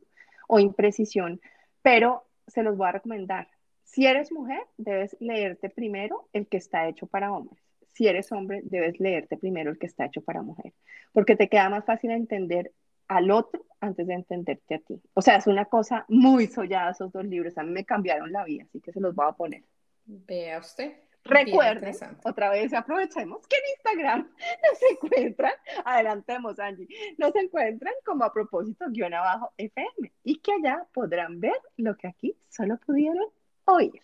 [0.47, 1.41] o imprecisión,
[1.81, 3.47] pero se los voy a recomendar.
[3.83, 7.68] Si eres mujer, debes leerte primero el que está hecho para hombres
[7.99, 10.71] si eres hombre, debes leerte primero el que está hecho para mujer,
[11.11, 12.71] porque te queda más fácil entender
[13.09, 15.01] al otro antes de entenderte a ti.
[15.15, 17.57] O sea, es una cosa muy sollada esos dos libros.
[17.57, 19.65] A mí me cambiaron la vida, así que se los voy a poner.
[20.05, 20.93] Vea usted.
[21.25, 21.93] Recuerden,
[22.23, 24.31] otra vez aprovechemos que en Instagram
[24.63, 25.51] nos encuentran,
[25.83, 26.87] adelantemos Angie,
[27.17, 32.07] nos encuentran como a propósito guion abajo FM y que allá podrán ver lo que
[32.07, 33.25] aquí solo pudieron
[33.65, 34.01] oír.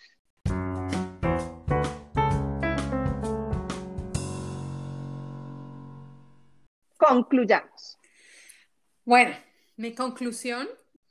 [6.98, 7.98] Concluyamos.
[9.04, 9.36] Bueno,
[9.78, 10.68] mi conclusión,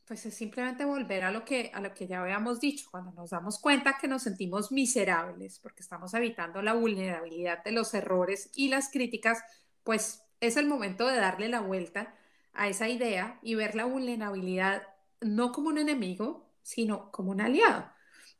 [0.07, 3.31] pues es simplemente volver a lo que a lo que ya habíamos dicho, cuando nos
[3.31, 8.69] damos cuenta que nos sentimos miserables porque estamos evitando la vulnerabilidad de los errores y
[8.69, 9.43] las críticas,
[9.83, 12.15] pues es el momento de darle la vuelta
[12.53, 14.83] a esa idea y ver la vulnerabilidad
[15.21, 17.91] no como un enemigo, sino como un aliado.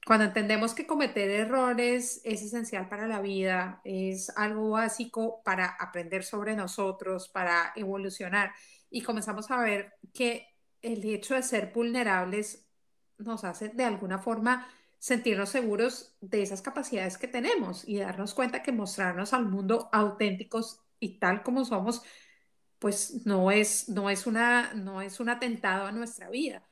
[0.07, 6.25] Cuando entendemos que cometer errores es esencial para la vida, es algo básico para aprender
[6.25, 8.53] sobre nosotros, para evolucionar,
[8.91, 10.49] y comenzamos a ver que
[10.83, 12.69] el hecho de ser vulnerables
[13.19, 18.63] nos hace de alguna forma sentirnos seguros de esas capacidades que tenemos y darnos cuenta
[18.63, 22.03] que mostrarnos al mundo auténticos y tal como somos,
[22.79, 26.63] pues no es, no es, una, no es un atentado a nuestra vida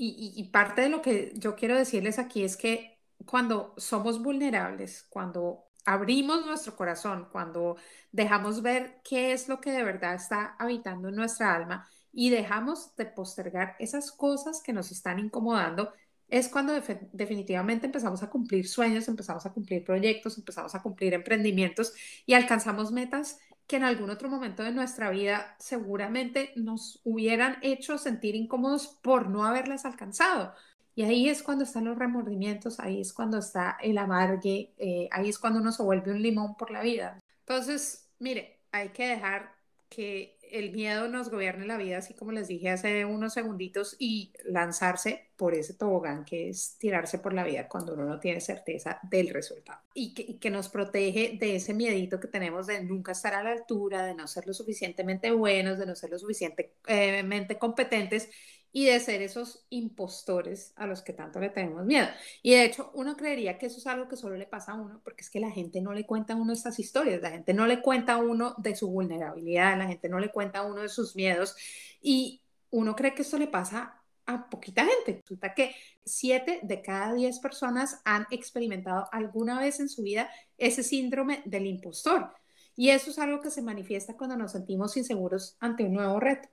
[0.00, 5.64] y, parte de lo que yo quiero decirles aquí es que cuando somos vulnerables, cuando
[5.84, 7.76] abrimos nuestro corazón, cuando
[8.12, 12.94] dejamos ver qué es lo que de verdad está habitando en nuestra alma y dejamos
[12.96, 15.92] de postergar esas cosas que nos están incomodando,
[16.28, 16.74] es cuando
[17.12, 21.94] definitivamente empezamos a cumplir sueños, empezamos a cumplir proyectos, empezamos a cumplir emprendimientos
[22.26, 27.98] y alcanzamos metas que en algún otro momento de nuestra vida seguramente nos hubieran hecho
[27.98, 30.54] sentir incómodos por no haberlas alcanzado.
[30.94, 35.28] Y ahí es cuando están los remordimientos, ahí es cuando está el amargue, eh, ahí
[35.28, 37.22] es cuando uno se vuelve un limón por la vida.
[37.40, 39.54] Entonces, mire, hay que dejar
[39.90, 44.32] que el miedo nos gobierne la vida, así como les dije hace unos segunditos, y
[44.44, 48.98] lanzarse por ese tobogán que es tirarse por la vida cuando uno no tiene certeza
[49.04, 49.80] del resultado.
[49.94, 54.04] Y que, nos protege de ese miedito que tenemos de nunca estar a la altura,
[54.04, 58.28] de no ser lo suficientemente buenos, de no ser lo suficientemente competentes
[58.72, 62.06] y de ser esos impostores a los que tanto le tenemos miedo.
[62.42, 65.00] Y de hecho, uno creería que eso es algo que solo le pasa a uno,
[65.02, 67.66] porque es que la gente no le cuenta a uno estas historias, la gente no
[67.66, 70.88] le cuenta a uno de su vulnerabilidad, la gente no le cuenta a uno de
[70.88, 71.56] sus miedos,
[72.02, 75.22] y uno cree que esto le pasa a poquita gente.
[75.22, 80.82] Resulta que siete de cada diez personas han experimentado alguna vez en su vida ese
[80.82, 82.32] síndrome del impostor.
[82.76, 86.48] Y eso es algo que se manifiesta cuando nos sentimos inseguros ante un nuevo reto.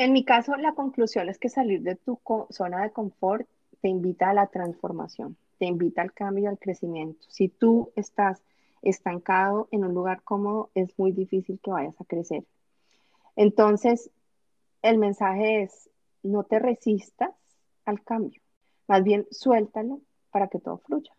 [0.00, 3.46] En mi caso, la conclusión es que salir de tu zona de confort
[3.82, 7.26] te invita a la transformación, te invita al cambio y al crecimiento.
[7.28, 8.42] Si tú estás
[8.80, 12.44] estancado en un lugar cómodo, es muy difícil que vayas a crecer.
[13.36, 14.08] Entonces,
[14.80, 15.90] el mensaje es,
[16.22, 17.34] no te resistas
[17.84, 18.40] al cambio,
[18.86, 21.12] más bien suéltalo para que todo fluya.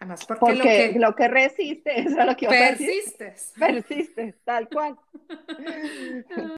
[0.00, 3.52] Además, porque, lo, que, resiste, eso es lo que persistes.
[3.56, 4.98] Persistes, tal cual.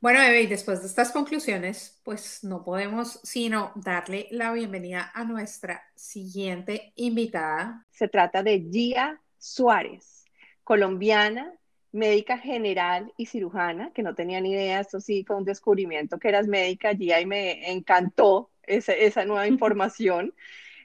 [0.00, 5.24] Bueno, Eve, y después de estas conclusiones, pues no podemos sino darle la bienvenida a
[5.24, 7.86] nuestra siguiente invitada.
[7.90, 10.24] Se trata de Gia Suárez,
[10.64, 11.52] colombiana,
[11.92, 16.28] médica general y cirujana, que no tenía ni idea, esto sí fue un descubrimiento que
[16.28, 20.32] eras médica, Gia, y me encantó esa, nueva información.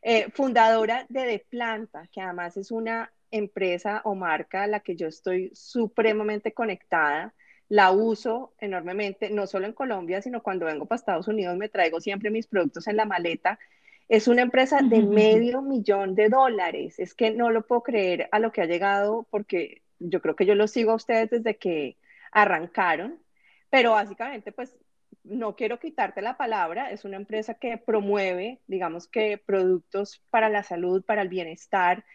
[0.01, 4.97] Eh, fundadora de De Planta, que además es una empresa o marca a la que
[4.97, 7.33] yo estoy supremamente conectada
[7.67, 11.99] la uso enormemente, no solo en Colombia, sino cuando vengo para Estados Unidos me traigo
[11.99, 13.59] siempre mis productos en la maleta.
[14.07, 16.99] Es una empresa de medio millón de dólares.
[16.99, 20.45] Es que no lo puedo creer a lo que ha llegado porque yo creo que
[20.45, 21.97] yo lo sigo a ustedes desde que
[22.31, 23.19] arrancaron,
[23.69, 24.77] pero básicamente pues
[25.23, 30.61] no quiero quitarte la palabra, es una empresa que promueve, digamos que productos para la
[30.61, 32.05] salud, para el bienestar,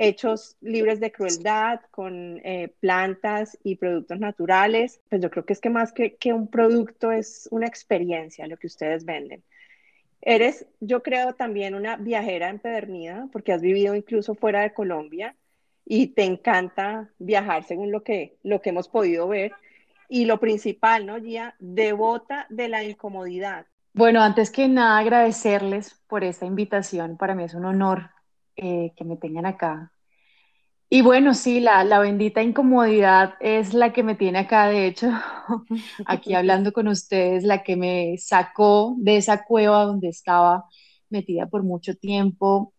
[0.00, 4.98] hechos libres de crueldad, con eh, plantas y productos naturales.
[5.10, 8.56] Pues yo creo que es que más que, que un producto es una experiencia lo
[8.56, 9.44] que ustedes venden.
[10.22, 15.36] Eres, yo creo, también una viajera empedernida, porque has vivido incluso fuera de Colombia
[15.84, 19.52] y te encanta viajar según lo que, lo que hemos podido ver.
[20.08, 21.54] Y lo principal, ¿no, Gia?
[21.58, 23.66] Devota de la incomodidad.
[23.92, 27.18] Bueno, antes que nada, agradecerles por esta invitación.
[27.18, 28.10] Para mí es un honor
[28.60, 29.92] que me tengan acá.
[30.92, 35.08] Y bueno, sí, la, la, bendita incomodidad es la que me tiene acá, de hecho,
[36.06, 40.64] aquí hablando con ustedes, la que me sacó de esa cueva donde estaba
[41.08, 42.74] metida por mucho tiempo,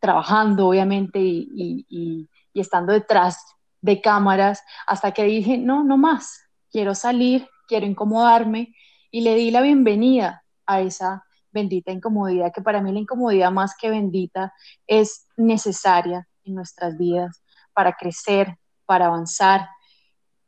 [0.00, 2.28] trabajando, obviamente, y, y
[2.60, 3.44] estando detrás
[3.80, 8.74] de cámaras, hasta que dije, no, no más, quiero salir, quiero incomodarme,
[9.12, 13.76] y le di la bienvenida a esa bendita incomodidad, que para mí la incomodidad más
[13.76, 14.52] que bendita
[14.86, 17.42] es necesaria en nuestras vidas
[17.72, 19.68] para crecer, para avanzar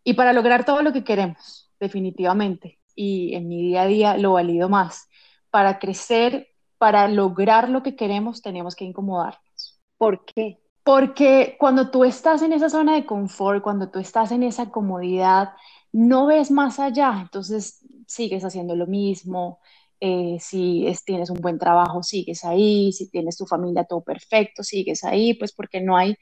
[0.02, 2.78] y para lograr todo lo que queremos, definitivamente.
[2.94, 5.08] Y en mi día a día lo valido más.
[5.50, 6.48] Para crecer,
[6.78, 9.80] para lograr lo que queremos, tenemos que incomodarnos.
[9.96, 10.60] ¿Por qué?
[10.82, 15.54] Porque cuando tú estás en esa zona de confort, cuando tú estás en esa comodidad,
[15.92, 19.60] no ves más allá, entonces sigues haciendo lo mismo,
[20.06, 25.02] eh, si tienes un buen trabajo, sigues ahí, si tienes tu familia todo perfecto, sigues
[25.02, 26.14] ahí, pues porque no hay,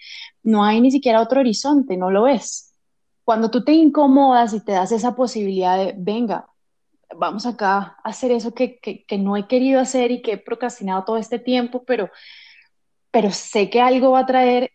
[0.44, 2.76] no hay ni siquiera otro horizonte, no lo ves.
[3.24, 6.46] Cuando tú te incomodas y te das esa posibilidad de, venga,
[7.16, 11.02] vamos acá a hacer eso que, que, no he querido hacer y que he procrastinado
[11.02, 12.08] todo este tiempo, pero,
[13.10, 14.70] pero sé que algo va a traer,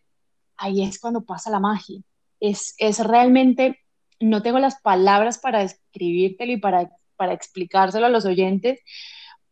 [0.58, 2.02] ahí es cuando pasa la magia.
[2.42, 3.80] Es, es realmente,
[4.20, 8.80] no tengo las palabras para describírtelo y para para explicárselo a los oyentes,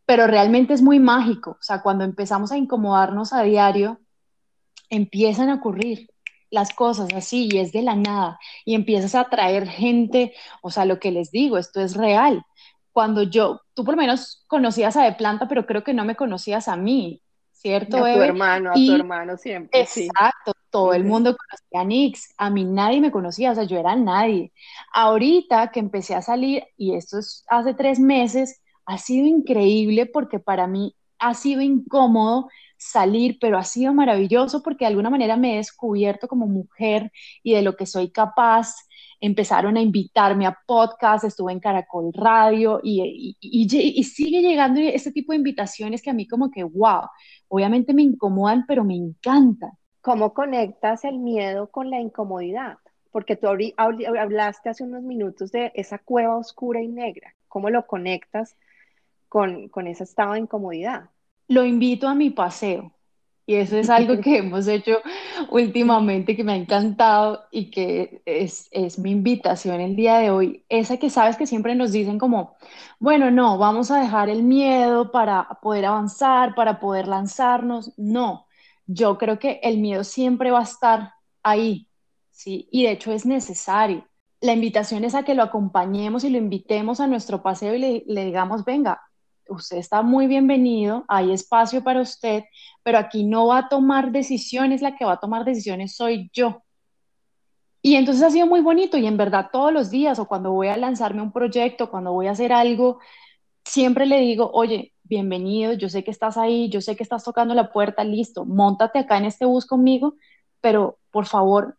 [0.05, 1.51] pero realmente es muy mágico.
[1.59, 3.99] O sea, cuando empezamos a incomodarnos a diario,
[4.89, 6.09] empiezan a ocurrir
[6.51, 10.85] las cosas así y es de la nada y empiezas a atraer gente, o sea,
[10.85, 12.43] lo que les digo, esto es real.
[12.93, 16.15] Cuando yo, tú por lo menos conocías a De Planta, pero creo que no me
[16.15, 17.21] conocías a mí,
[17.65, 17.97] ¿cierto?
[17.97, 19.81] A tu hermano, a tu hermano siempre.
[19.81, 23.79] Exacto, todo el mundo conocía a Nix, a mí nadie me conocía, o sea, yo
[23.79, 24.53] era nadie.
[24.93, 30.37] Ahorita que empecé a salir, y esto es hace tres meses, ha sido increíble porque
[30.37, 35.53] para mí ha sido incómodo salir, pero ha sido maravilloso porque de alguna manera me
[35.53, 37.11] he descubierto como mujer
[37.41, 38.75] y de lo que soy capaz.
[39.21, 43.67] Empezaron a invitarme a podcast, estuve en Caracol Radio y, y,
[43.99, 47.07] y sigue llegando este tipo de invitaciones que a mí como que, wow,
[47.47, 49.71] obviamente me incomodan, pero me encantan.
[50.05, 52.77] ¿cómo conectas el miedo con la incomodidad?
[53.09, 57.33] Porque tú hablaste hace unos minutos de esa cueva oscura y negra.
[57.47, 58.55] ¿Cómo lo conectas
[59.29, 61.09] con, con ese estado de incomodidad?
[61.47, 62.94] Lo invito a mi paseo.
[63.47, 65.01] Y eso es algo que hemos hecho
[65.49, 70.65] últimamente que me ha encantado y que es, es, mi invitación el día de hoy.
[70.69, 72.55] Esa que sabes que siempre nos dicen como,
[72.99, 77.93] bueno, no, vamos a dejar el miedo para poder avanzar, para poder lanzarnos.
[77.97, 78.47] No,
[78.87, 81.87] yo creo que el miedo siempre va a estar ahí,
[82.31, 82.67] ¿sí?
[82.71, 84.07] Y de hecho es necesario.
[84.41, 88.03] La invitación es a que lo acompañemos y lo invitemos a nuestro paseo y le,
[88.07, 89.01] le digamos, venga,
[89.49, 92.43] usted está muy bienvenido, hay espacio para usted,
[92.83, 96.63] pero aquí no va a tomar decisiones, la que va a tomar decisiones soy yo.
[97.81, 100.69] Y entonces ha sido muy bonito y en verdad todos los días o cuando voy
[100.69, 102.99] a lanzarme un proyecto, cuando voy a hacer algo,
[103.63, 107.53] siempre le digo, oye, bienvenido, yo sé que estás ahí, yo sé que estás tocando
[107.53, 110.15] la puerta, listo, montate acá en este bus conmigo,
[110.61, 111.77] pero por favor,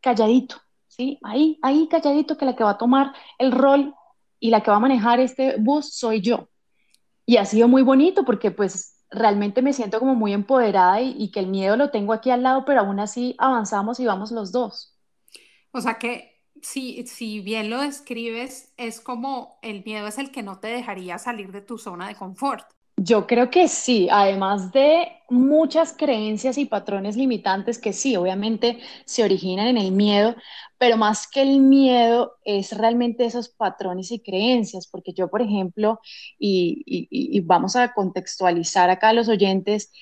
[0.00, 0.56] calladito,
[0.86, 1.18] ¿sí?
[1.24, 3.94] Ahí, ahí calladito que la que va a tomar el rol
[4.38, 6.48] y la que va a manejar este bus soy yo
[7.28, 11.40] y ha sido muy bonito porque pues realmente me siento como muy empoderada y, que
[11.40, 14.96] el miedo lo tengo aquí al lado, pero aún así avanzamos y vamos los dos.
[15.70, 20.42] O sea que si, si bien lo describes, es como el miedo es el que
[20.42, 22.64] no te dejaría salir de tu zona de confort.
[23.00, 29.22] Yo creo que sí, además de muchas creencias y patrones limitantes que sí, obviamente se
[29.22, 30.34] originan en el miedo,
[30.78, 36.00] pero más que el miedo es realmente esos patrones y creencias, porque yo, por ejemplo,
[36.40, 39.92] y, vamos a contextualizar acá a los oyentes,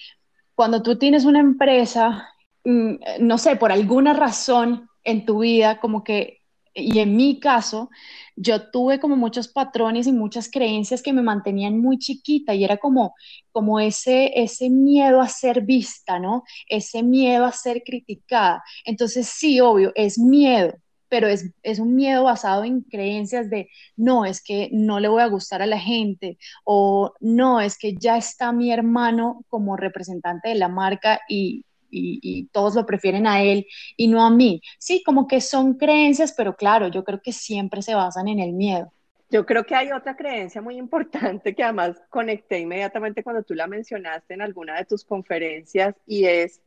[0.55, 2.31] cuando tú tienes una empresa,
[2.65, 6.41] mm, no sé, por alguna razón en tu vida, como que
[6.77, 7.91] y en mi caso,
[8.37, 12.77] yo tuve como muchos patrones y muchas creencias que me mantenían muy chiquita y era
[12.77, 13.15] como,
[13.51, 16.45] como ese, ese miedo a ser vista, ¿no?
[16.69, 18.63] Ese miedo a ser criticada.
[18.85, 20.75] Entonces, sí, obvio, es miedo,
[21.09, 25.23] pero es, es, un miedo basado en creencias de, no, es que no le voy
[25.23, 30.51] a gustar a la gente, o no, es que ya está mi hermano como representante
[30.51, 33.67] de la marca y, y, todos lo prefieren a él
[33.97, 34.61] y no a mí.
[34.79, 38.53] Sí, como que son creencias, pero claro, yo creo que siempre se basan en el
[38.53, 38.93] miedo.
[39.29, 43.67] Yo creo que hay otra creencia muy importante que además conecté inmediatamente cuando tú la
[43.67, 46.63] mencionaste en alguna de tus conferencias y es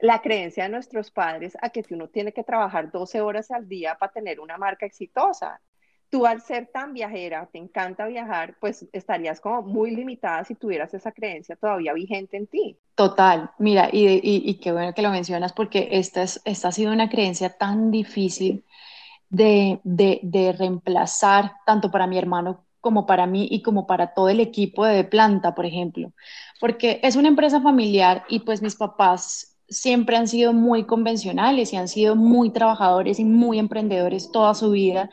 [0.00, 3.96] la creencia de nuestros padres a que uno tiene que trabajar 12 horas al día
[3.96, 5.60] para tener una marca exitosa
[6.10, 10.92] tú al ser tan viajera, te encanta viajar, pues estarías como muy limitada si tuvieras
[10.94, 12.78] esa creencia todavía vigente en ti.
[12.94, 17.08] Total, mira, y, qué bueno que lo mencionas porque esta, es, esta ha sido una
[17.08, 18.64] creencia tan difícil
[19.28, 24.28] de, de, de reemplazar, tanto para mi hermano como para mí y como para todo
[24.28, 26.12] el equipo de planta, por ejemplo,
[26.60, 31.76] porque es una empresa familiar y pues mis papás siempre han sido muy convencionales y
[31.76, 35.10] han sido muy trabajadores y muy emprendedores toda su vida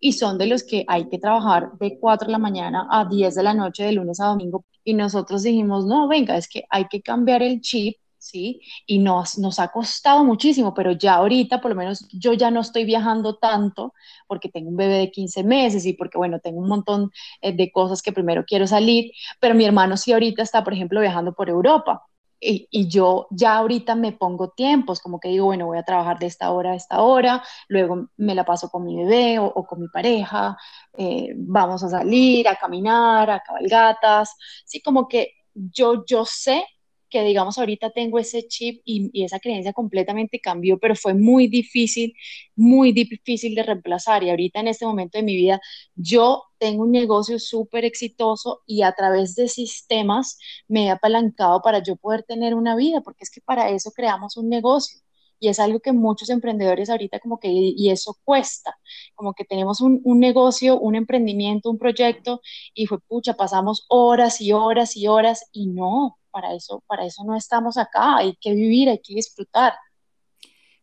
[0.00, 3.34] y son de los que hay que trabajar de 4 de la mañana a 10
[3.34, 4.64] de la noche de lunes a domingo.
[4.84, 8.60] Y nosotros dijimos, no, venga, es que hay que cambiar el chip, ¿sí?
[8.86, 12.60] Y nos, nos ha costado muchísimo, pero ya ahorita, por lo menos yo ya no
[12.60, 13.92] estoy viajando tanto
[14.26, 17.70] porque tengo un bebé de 15 meses y porque, bueno, tengo un montón eh, de
[17.72, 21.48] cosas que primero quiero salir, pero mi hermano sí ahorita está, por ejemplo, viajando por
[21.48, 22.02] Europa
[22.40, 26.26] y, yo ya ahorita me pongo tiempos, como que digo, bueno, voy a trabajar de
[26.26, 29.88] esta hora a esta hora, luego me la paso con mi bebé o, con mi
[29.88, 30.56] pareja,
[30.96, 36.64] eh, vamos a salir, a caminar, a cabalgatas, sí, como que yo, yo sé
[37.08, 42.14] que digamos ahorita tengo ese chip y, esa creencia completamente cambió, pero fue muy difícil,
[42.56, 44.22] muy difícil de reemplazar.
[44.24, 45.60] Y ahorita en este momento de mi vida,
[45.94, 50.38] yo tengo un negocio súper exitoso y a través de sistemas
[50.68, 54.36] me he apalancado para yo poder tener una vida, porque es que para eso creamos
[54.36, 55.00] un negocio.
[55.40, 58.76] Y es algo que muchos emprendedores ahorita como que, y eso cuesta,
[59.14, 62.40] como que tenemos un, un negocio, un emprendimiento, un proyecto,
[62.74, 67.24] y fue, pucha, pasamos horas y horas y horas, y no, para eso, para eso
[67.24, 69.74] no estamos acá, hay que vivir, hay que disfrutar.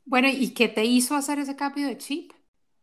[0.06, 2.32] Bueno, ¿y qué te hizo hacer ese cambio de chip?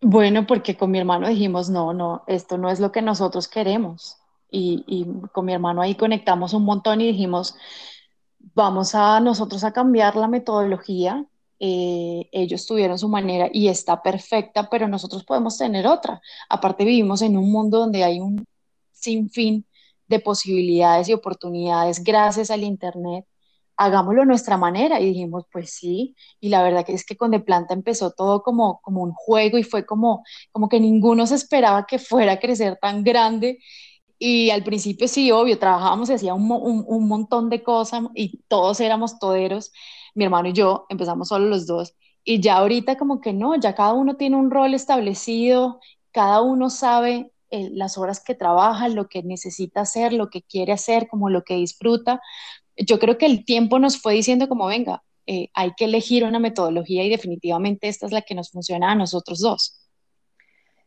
[0.00, 4.16] Bueno, porque con mi hermano dijimos, no, no, esto no es lo que nosotros queremos.
[4.50, 7.54] Y, y con mi hermano ahí conectamos un montón y dijimos,
[8.54, 11.24] vamos a nosotros a cambiar la metodología.
[11.58, 16.20] Eh, ellos tuvieron su manera y está perfecta, pero nosotros podemos tener otra.
[16.48, 18.44] Aparte vivimos en un mundo donde hay un
[18.90, 19.64] sinfín
[20.12, 23.26] de posibilidades y oportunidades gracias al Internet,
[23.76, 25.00] hagámoslo a nuestra manera.
[25.00, 28.80] Y dijimos, pues sí, y la verdad es que con De Planta empezó todo como,
[28.82, 32.78] como un juego y fue como, como que ninguno se esperaba que fuera a crecer
[32.80, 33.58] tan grande.
[34.18, 38.80] Y al principio sí, obvio, trabajábamos y hacía un, un, montón de cosas y todos
[38.80, 39.72] éramos toderos.
[40.14, 41.94] Mi hermano y yo empezamos solo los dos.
[42.24, 45.80] Y ya ahorita como que no, ya cada uno tiene un rol establecido,
[46.12, 50.72] cada uno sabe eh, las horas que trabaja, lo que necesita hacer, lo que quiere
[50.72, 52.18] hacer, como lo que disfruta.
[52.78, 56.38] Yo creo que el tiempo nos fue diciendo como, venga, eh, hay que elegir una
[56.38, 59.78] metodología y definitivamente esta es la que nos funciona a nosotros dos.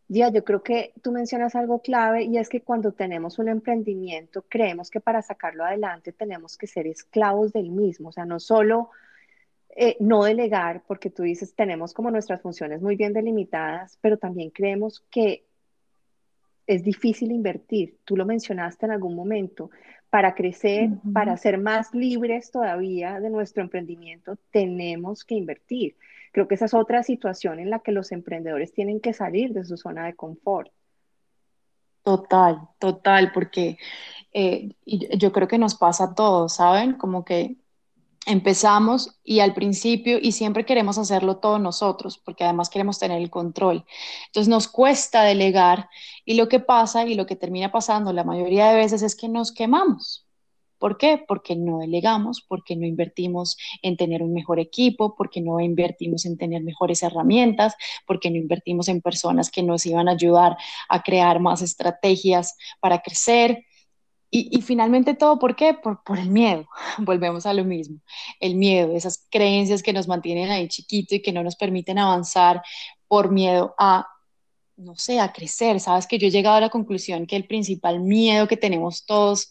[0.08, 4.44] Ya, yo creo que tú mencionas algo clave y es que cuando tenemos un emprendimiento
[4.50, 8.90] creemos que para sacarlo adelante tenemos que ser esclavos del mismo, o sea, no solo
[9.76, 14.50] eh, no delegar, porque tú dices tenemos como nuestras funciones muy bien delimitadas, pero también
[14.50, 15.46] creemos que
[16.68, 17.98] es difícil invertir.
[18.06, 19.70] Tú lo mencionaste en algún momento.
[20.10, 25.98] Para crecer, para ser más libres todavía de nuestro emprendimiento, tenemos que invertir.
[26.32, 29.66] Creo que esa es otra situación en la que los emprendedores tienen que salir de
[29.66, 30.72] su zona de confort.
[32.04, 33.78] Total, total, porque
[34.32, 36.94] eh, yo creo que nos pasa a todos, ¿saben?
[36.94, 37.58] Como que
[38.26, 43.30] empezamos y al principio y siempre queremos hacerlo todos nosotros, porque además queremos tener el
[43.30, 43.86] control.
[44.28, 45.90] Entonces nos cuesta delegar
[46.26, 49.30] y lo que pasa y lo que termina pasando la mayoría de veces es que
[49.30, 50.26] nos quemamos.
[50.78, 51.24] ¿Por qué?
[51.26, 56.38] Porque no delegamos, porque no invertimos en tener un mejor equipo, porque no invertimos en
[56.38, 60.58] tener mejores herramientas, porque no invertimos en personas que nos iban a ayudar
[60.90, 63.64] a crear más estrategias para crecer.
[64.38, 65.74] Y, finalmente todo, ¿por qué?
[65.74, 66.68] Por, por el miedo.
[66.98, 68.00] Volvemos a lo mismo.
[68.42, 72.62] El miedo, esas creencias que nos mantienen ahí chiquito y que no nos permiten avanzar
[73.08, 74.06] por miedo a,
[74.76, 75.80] no sé, a crecer.
[75.80, 79.50] Sabes que yo he llegado a la conclusión que el principal miedo que tenemos todos,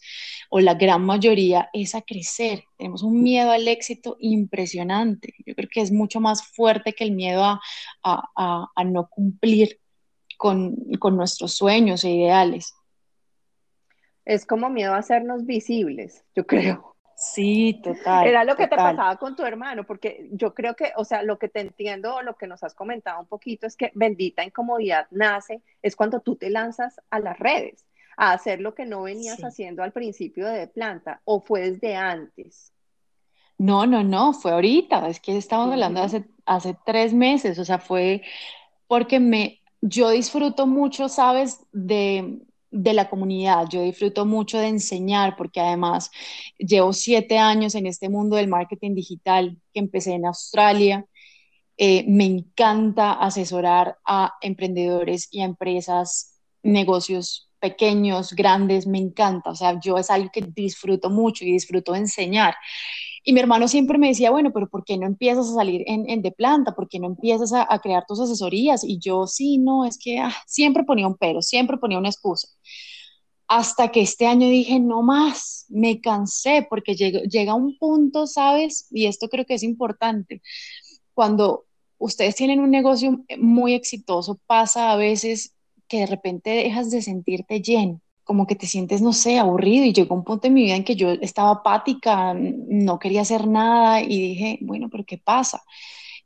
[0.51, 2.63] o la gran mayoría, es a crecer.
[2.77, 5.33] Tenemos un miedo al éxito impresionante.
[5.47, 7.59] Yo creo que es mucho más fuerte que el miedo a,
[8.03, 9.79] a, a no cumplir
[10.37, 12.75] con, con nuestros sueños e ideales
[14.25, 16.95] es como miedo a hacernos visibles, yo creo.
[17.15, 18.27] Sí, total.
[18.27, 21.39] Era lo que te pasaba con tu hermano, porque yo creo que, o sea, lo
[21.39, 25.61] que te entiendo, lo que nos has comentado un poquito es que bendita incomodidad nace,
[25.81, 27.85] es cuando tú te lanzas a las redes,
[28.17, 32.73] a hacer lo que no venías haciendo al principio de planta, o fue desde antes.
[33.57, 37.79] No, no, no, fue ahorita, es que estamos hablando hace, hace tres meses, o sea,
[37.79, 38.23] fue
[38.87, 42.41] porque me, yo disfruto mucho, sabes, de,
[42.71, 43.67] de la comunidad.
[43.69, 46.11] Yo disfruto mucho de enseñar porque además
[46.57, 51.05] llevo siete años en este mundo del marketing digital que empecé en Australia.
[51.77, 59.49] Eh, me encanta asesorar a emprendedores y a empresas, negocios pequeños, grandes, me encanta.
[59.49, 62.55] O sea, yo es algo que disfruto mucho y disfruto enseñar.
[63.27, 66.21] Y mi hermano siempre me decía, bueno, pero ¿por qué no empiezas a salir en,
[66.21, 66.75] de planta?
[66.75, 68.83] ¿Por qué no empiezas a, crear tus asesorías?
[68.83, 72.47] Y yo, sí, no, es que ah, siempre ponía un pero, siempre ponía una excusa.
[73.47, 78.87] Hasta que este año dije, no más, me cansé, porque llega un punto, ¿sabes?
[78.91, 80.43] Y esto creo que es importante.
[81.15, 81.65] Cuando
[81.97, 85.55] ustedes tienen un negocio muy exitoso, pasa a veces
[85.87, 89.93] que de repente dejas de sentirte lleno como que te sientes, no sé, aburrido y
[89.93, 94.01] llegó un punto en mi vida en que yo estaba apática, no quería hacer nada
[94.01, 95.63] y dije, bueno, pero ¿qué pasa?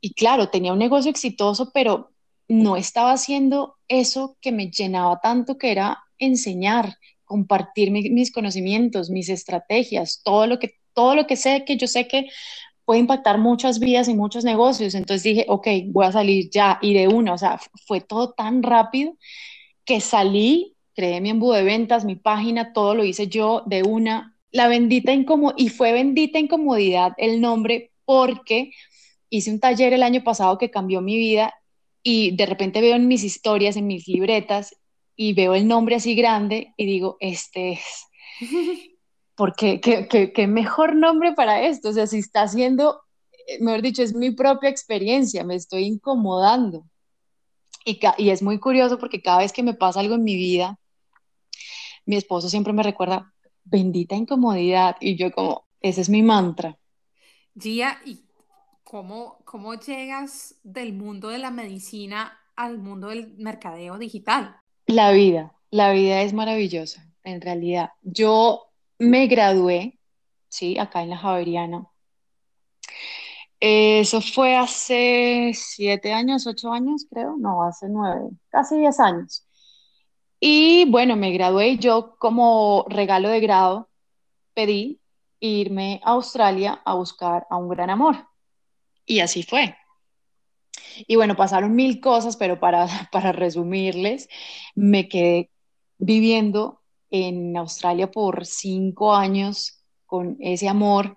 [0.00, 2.10] Y claro, tenía un negocio exitoso, pero
[2.48, 9.28] no estaba haciendo eso que me llenaba tanto, que era enseñar, compartir mis conocimientos, mis
[9.28, 12.28] estrategias, todo lo que todo lo que sé que yo sé que
[12.84, 14.94] puede impactar muchas vidas y muchos negocios.
[14.94, 18.62] Entonces dije, ok, voy a salir ya y de una, o sea, fue todo tan
[18.62, 19.16] rápido
[19.84, 24.36] que salí creé mi embudo de ventas, mi página, todo lo hice yo de una.
[24.50, 28.72] La bendita incomodidad, y fue bendita incomodidad el nombre porque
[29.28, 31.54] hice un taller el año pasado que cambió mi vida
[32.02, 34.74] y de repente veo en mis historias, en mis libretas,
[35.20, 38.06] y veo el nombre así grande y digo, este es.
[39.34, 41.90] Porque qué, qué, qué mejor nombre para esto.
[41.90, 43.02] O sea, si está haciendo,
[43.46, 46.86] eh, mejor dicho, es mi propia experiencia, me estoy incomodando.
[47.84, 50.78] Y, y, es muy curioso porque cada vez que me pasa algo en mi vida,
[52.04, 53.32] mi esposo siempre me recuerda,
[53.64, 56.78] bendita incomodidad, y yo como, ese es mi mantra.
[57.54, 58.24] Gia, ¿y
[58.84, 64.56] cómo, cómo llegas del mundo de la medicina al mundo del mercadeo digital?
[64.86, 67.90] La vida, la vida es maravillosa, en realidad.
[68.02, 69.98] Yo me gradué,
[70.48, 71.89] sí, acá en la Javeriana.
[73.60, 79.46] Eso fue hace siete años, ocho años, creo, no, hace nueve, casi diez años.
[80.40, 83.90] Y bueno, me gradué y yo como regalo de grado
[84.54, 85.00] pedí
[85.40, 88.26] irme a Australia a buscar a un gran amor.
[89.04, 89.76] Y así fue.
[91.06, 94.28] Y bueno, pasaron mil cosas, pero para, para resumirles,
[94.74, 95.50] me quedé
[95.98, 96.80] viviendo
[97.10, 101.16] en Australia por cinco años con ese amor.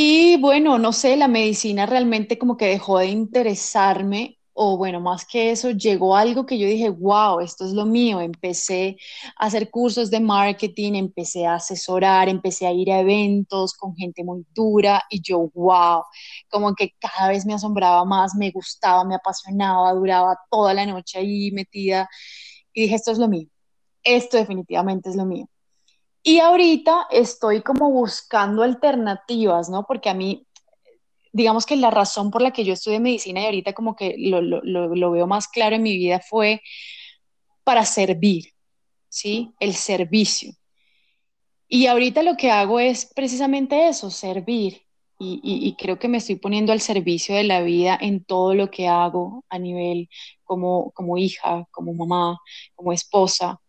[0.00, 5.26] Y bueno, no sé, la medicina realmente como que dejó de interesarme o bueno, más
[5.26, 8.20] que eso, llegó algo que yo dije, wow, esto es lo mío.
[8.20, 8.96] Empecé
[9.36, 14.22] a hacer cursos de marketing, empecé a asesorar, empecé a ir a eventos con gente
[14.22, 16.04] muy dura y yo, wow,
[16.48, 21.18] como que cada vez me asombraba más, me gustaba, me apasionaba, duraba toda la noche
[21.18, 22.08] ahí metida
[22.72, 23.48] y dije, esto es lo mío,
[24.04, 25.48] esto definitivamente es lo mío.
[26.28, 29.86] Y ahorita estoy como buscando alternativas, ¿no?
[29.86, 30.46] Porque a mí
[31.32, 35.10] digamos que la razón por la que yo estudié medicina y ahorita como que lo,
[35.10, 36.60] veo más claro en mi vida fue
[37.64, 38.52] para servir,
[39.08, 39.54] ¿sí?
[39.58, 40.52] El servicio.
[41.66, 44.82] Y ahorita lo que hago es precisamente eso, servir.
[45.18, 48.70] Y, y, creo que me estoy poniendo al servicio de la vida en todo lo
[48.70, 50.10] que hago a nivel
[50.44, 52.38] como, como hija, como mamá,
[52.74, 53.62] como esposa.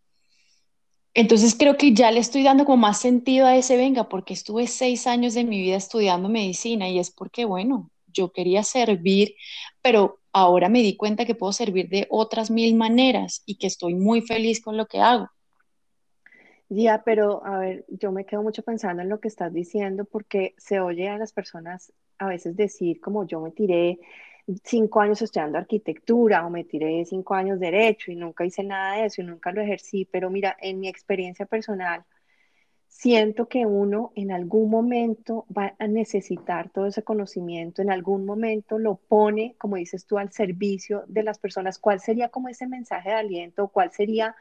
[1.20, 4.68] Entonces creo que ya le estoy dando como más sentido a ese venga, porque estuve
[4.68, 9.36] seis años de mi vida estudiando medicina y es porque, bueno, yo quería servir,
[9.82, 13.96] pero ahora me di cuenta que puedo servir de otras mil maneras y que estoy
[13.96, 15.28] muy feliz con lo que hago.
[16.70, 20.56] Ya, pero a ver, yo me quedo mucho pensando en lo que estás diciendo porque
[20.58, 24.00] se oye a las personas a veces decir como yo me tiré
[24.64, 29.06] cinco años estudiando arquitectura o me tiré cinco años derecho y nunca hice nada de
[29.06, 32.06] eso y nunca lo ejercí, pero mira, en mi experiencia personal,
[32.88, 38.78] siento que uno en algún momento va a necesitar todo ese conocimiento, en algún momento
[38.80, 41.80] lo pone, como dices tú, al servicio de las personas.
[41.80, 43.70] ¿Cuál sería como ese mensaje de aliento?
[43.70, 44.36] ¿Cuál sería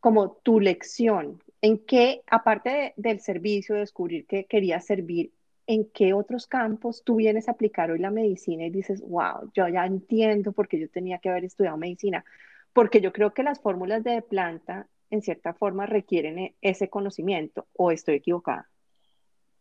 [0.00, 1.42] como tu lección?
[1.60, 5.32] ¿En qué, aparte del servicio, descubrir que querías servir,
[5.70, 9.68] en qué otros campos tú vienes a aplicar hoy la medicina y dices, wow, yo
[9.68, 12.24] ya entiendo por qué yo tenía que haber estudiado medicina,
[12.72, 17.68] porque yo creo que las fórmulas de planta en cierta forma requieren e-, ese conocimiento,
[17.76, 18.68] o estoy equivocada.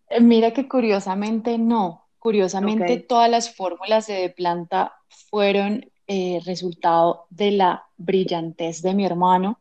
[0.10, 4.93] Eh, mira que curiosamente no, curiosamente todas las fórmulas de planta
[5.30, 9.60] fueron eh, resultado de la brillantez de mi hermano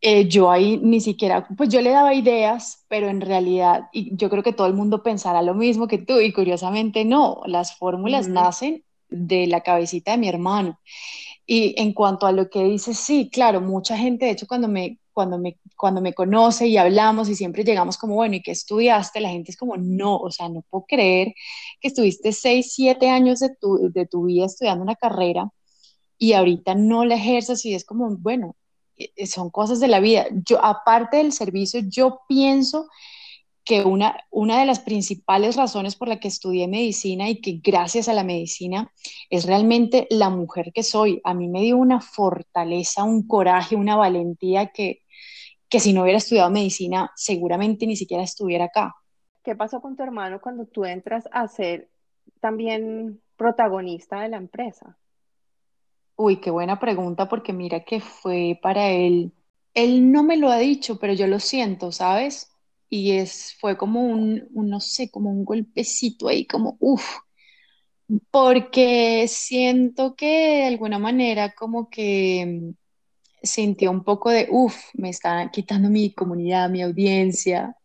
[0.00, 4.30] eh, yo ahí ni siquiera, pues yo le daba ideas, pero en realidad, y yo
[4.30, 8.28] creo que todo el mundo pensará lo mismo que tú, y curiosamente no, las fórmulas
[8.28, 10.78] nacen de la cabecita de mi hermano.
[11.46, 15.00] Y en cuanto a lo que dices, sí, claro, mucha gente, de hecho, cuando me,
[15.12, 19.20] cuando me, cuando me conoce y hablamos y siempre llegamos como, bueno, ¿y qué estudiaste?
[19.20, 21.34] La gente es como, no, o sea, no puedo creer
[21.80, 25.50] que estuviste seis, siete años de tu, de tu vida estudiando una carrera
[26.18, 28.56] y ahorita no la ejerzas y es como, bueno,
[29.26, 30.26] son cosas de la vida.
[30.44, 32.88] Yo, aparte del servicio, yo pienso
[33.68, 38.08] que una, una de las principales razones por la que estudié medicina y que gracias
[38.08, 38.90] a la medicina
[39.28, 41.20] es realmente la mujer que soy.
[41.22, 45.02] A mí me dio una fortaleza, un coraje, una valentía que,
[45.68, 48.94] que si no hubiera estudiado medicina seguramente ni siquiera estuviera acá.
[49.44, 51.90] ¿Qué pasó con tu hermano cuando tú entras a ser
[52.40, 54.96] también protagonista de la empresa?
[56.18, 59.32] Uy, qué buena pregunta, porque mira que fue para él,
[59.74, 62.50] él no me lo ha dicho, pero yo lo siento, ¿sabes?
[62.90, 67.04] Y es, fue como un, no sé, como un golpecito ahí, como, uff,
[68.30, 72.72] porque siento que de alguna manera como que
[73.42, 77.76] sintió un poco de, uff, me está quitando mi comunidad, mi audiencia,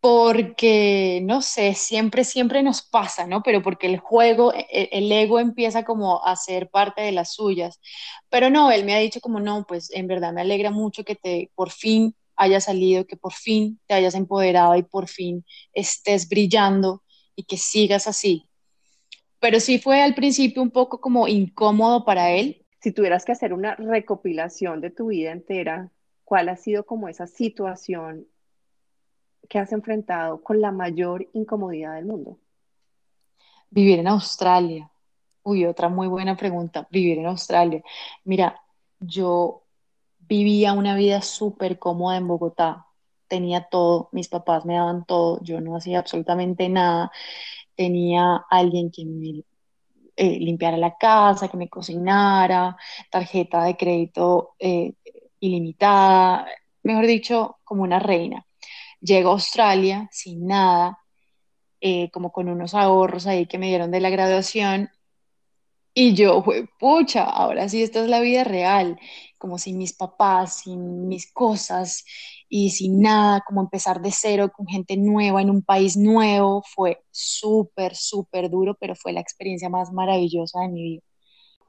[0.00, 3.42] porque, no sé, siempre, siempre nos pasa, ¿no?
[3.42, 7.34] Pero porque el juego, e, e, el, ego empieza como a ser parte de las
[7.34, 7.80] suyas.
[8.30, 11.16] Pero no, él me ha dicho como, no, pues en verdad me alegra mucho que
[11.16, 15.44] te por fin hayas salido, que por fin te hayas empoderado y por fin
[15.74, 17.02] estés brillando
[17.36, 18.48] y que sigas así.
[19.38, 22.64] Pero sí fue al principio un poco como incómodo para él.
[22.80, 25.92] Si tuvieras que hacer una recopilación de tu vida entera,
[26.24, 28.26] ¿cuál ha sido como esa situación
[29.50, 32.38] que has enfrentado con la mayor incomodidad del mundo?
[33.68, 34.88] Vivir en Australia.
[35.42, 36.86] Uy, otra muy buena pregunta.
[36.90, 37.82] Vivir en Australia.
[38.24, 38.62] Mira,
[39.00, 39.64] yo
[40.20, 42.86] vivía una vida súper cómoda en Bogotá.
[43.26, 47.10] Tenía todo, mis papás me daban todo, yo no hacía absolutamente nada.
[47.74, 49.42] Tenía alguien que me
[50.16, 52.76] eh, limpiara la casa, que me cocinara,
[53.10, 54.94] tarjeta de crédito eh,
[55.40, 56.46] ilimitada,
[56.84, 58.46] mejor dicho, como una reina.
[59.00, 60.98] Llego a Australia sin nada,
[61.80, 64.90] eh, como con unos ahorros ahí que me dieron de la graduación.
[65.94, 66.44] Y yo,
[66.78, 68.98] pucha, ahora sí, esta es la vida real,
[69.38, 72.04] como sin mis papás, sin mis cosas
[72.48, 77.02] y sin nada, como empezar de cero con gente nueva en un país nuevo, fue
[77.10, 81.02] súper, súper duro, pero fue la experiencia más maravillosa de mi vida.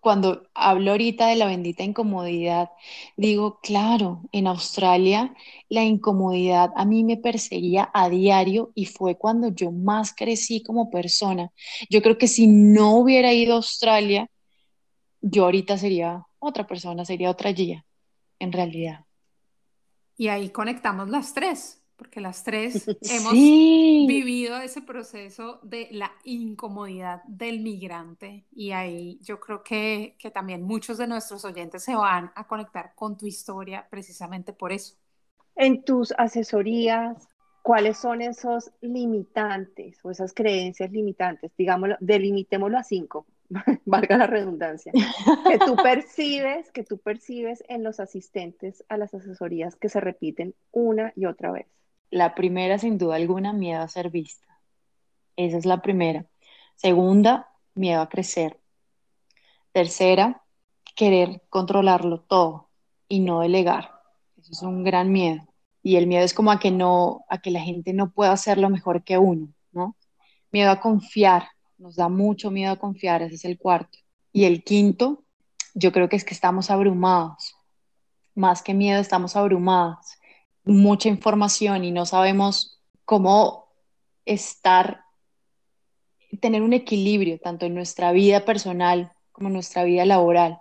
[0.01, 2.71] Cuando hablo ahorita de la bendita incomodidad,
[3.15, 5.33] digo, claro, en Australia
[5.69, 10.89] la incomodidad a mí me perseguía a diario y fue cuando yo más crecí como
[10.89, 11.51] persona.
[11.89, 14.27] Yo creo que si no hubiera ido a Australia,
[15.21, 17.85] yo ahorita sería otra persona, sería otra guía,
[18.39, 19.05] en realidad.
[20.17, 27.21] Y ahí conectamos las tres, porque las tres hemos vivido ese proceso de la incomodidad
[27.27, 32.31] del migrante y ahí yo creo que, que también muchos de nuestros oyentes se van
[32.33, 34.95] a conectar con tu historia precisamente por eso.
[35.55, 37.29] En tus asesorías,
[37.61, 41.51] ¿cuáles son esos limitantes o esas creencias limitantes?
[41.55, 43.27] Digámoslo, delimitémoslo a cinco,
[43.85, 49.75] valga la redundancia, que tú percibes, que tú percibes en los asistentes a las asesorías
[49.75, 51.67] que se repiten una y otra vez.
[52.11, 54.45] La primera, sin duda alguna, miedo a ser vista.
[55.37, 56.25] Esa es la primera.
[56.75, 58.59] Segunda, miedo a crecer.
[59.71, 60.43] Tercera,
[60.93, 62.69] querer controlarlo todo
[63.07, 63.91] y no delegar.
[64.37, 65.47] Eso es un gran miedo.
[65.81, 68.69] Y el miedo es como a que no, a que la gente no pueda hacerlo
[68.69, 69.95] mejor que uno, ¿no?
[70.51, 71.47] Miedo a confiar.
[71.77, 73.21] Nos da mucho miedo a confiar.
[73.21, 73.99] Ese es el cuarto.
[74.33, 75.23] Y el quinto,
[75.75, 77.55] yo creo que es que estamos abrumados.
[78.35, 80.17] Más que miedo, estamos abrumados
[80.63, 83.71] mucha información y no sabemos cómo
[84.25, 85.01] estar,
[86.39, 90.59] tener un equilibrio tanto en nuestra vida personal como en nuestra vida laboral.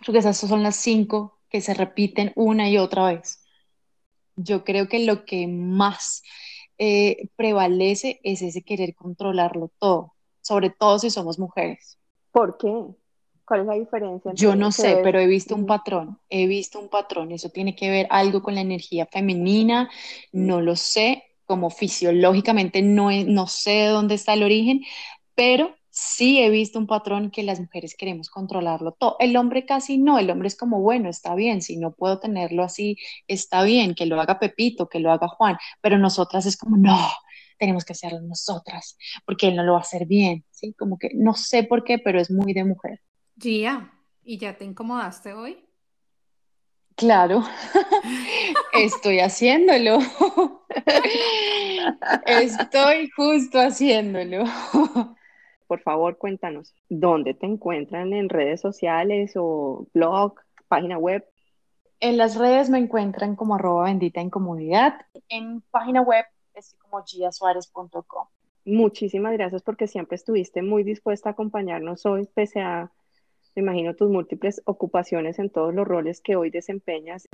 [0.00, 3.44] Creo que esas son las cinco que se repiten una y otra vez.
[4.36, 6.22] Yo creo que lo que más
[6.78, 11.98] eh, prevalece es ese querer controlarlo todo, sobre todo si somos mujeres.
[12.32, 12.72] ¿Por qué?
[13.44, 14.32] ¿Cuál es la diferencia?
[14.34, 17.32] Yo no sé, pero he visto un patrón, he visto un patrón.
[17.32, 19.90] Eso tiene que ver algo con la energía femenina,
[20.32, 24.82] no lo sé, como fisiológicamente no, no sé de dónde está el origen,
[25.34, 29.16] pero sí he visto un patrón que las mujeres queremos controlarlo todo.
[29.18, 32.62] El hombre casi no, el hombre es como, bueno, está bien, si no puedo tenerlo
[32.62, 32.96] así,
[33.28, 36.98] está bien, que lo haga Pepito, que lo haga Juan, pero nosotras es como, no,
[37.58, 38.96] tenemos que hacerlo nosotras,
[39.26, 40.72] porque él no lo va a hacer bien, ¿sí?
[40.74, 43.00] Como que no sé por qué, pero es muy de mujer.
[43.42, 43.92] Gia,
[44.22, 45.68] ¿y ya te incomodaste hoy?
[46.94, 47.42] Claro,
[48.72, 49.98] estoy haciéndolo.
[52.26, 54.44] Estoy justo haciéndolo.
[55.66, 60.34] Por favor, cuéntanos, ¿dónde te encuentran en redes sociales o blog,
[60.68, 61.26] página web?
[61.98, 65.00] En las redes me encuentran como arroba bendita incomodidad.
[65.28, 68.28] En página web es como giasuárez.com.
[68.64, 72.92] Muchísimas gracias porque siempre estuviste muy dispuesta a acompañarnos hoy, pese a
[73.54, 77.28] me imagino tus múltiples ocupaciones en todos los roles que hoy desempeñas.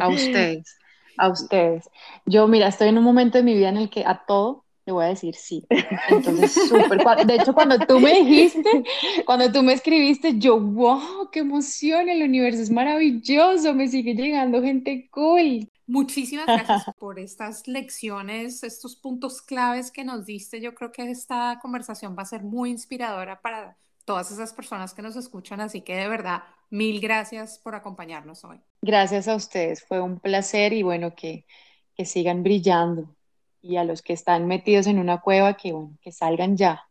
[0.00, 0.78] A ustedes,
[1.16, 1.88] a ustedes.
[2.26, 4.92] Yo, mira, estoy en un momento de mi vida en el que a todo le
[4.92, 5.66] voy a decir sí.
[6.10, 7.02] Entonces, súper.
[7.26, 8.84] De hecho, cuando tú me dijiste,
[9.24, 14.62] cuando tú me escribiste, yo, wow, qué emoción, el universo es maravilloso, me sigue llegando
[14.62, 15.68] gente cool.
[15.86, 20.60] Muchísimas gracias por estas lecciones, estos puntos claves que nos diste.
[20.60, 25.02] Yo creo que esta conversación va a ser muy inspiradora para todas esas personas que
[25.02, 25.60] nos escuchan.
[25.60, 28.60] Así que de verdad, mil gracias por acompañarnos hoy.
[28.82, 31.46] Gracias a ustedes, fue un placer y bueno, que,
[31.94, 33.14] que sigan brillando.
[33.62, 36.84] Y a los que están metidos en una cueva, que bueno, que salgan ya.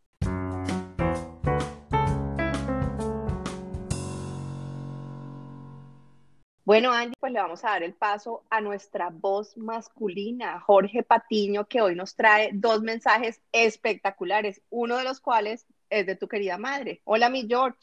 [6.66, 11.68] Bueno, Andy, pues le vamos a dar el paso a nuestra voz masculina, Jorge Patiño,
[11.68, 16.58] que hoy nos trae dos mensajes espectaculares, uno de los cuales es de tu querida
[16.58, 17.02] madre.
[17.04, 17.78] Hola, mi George.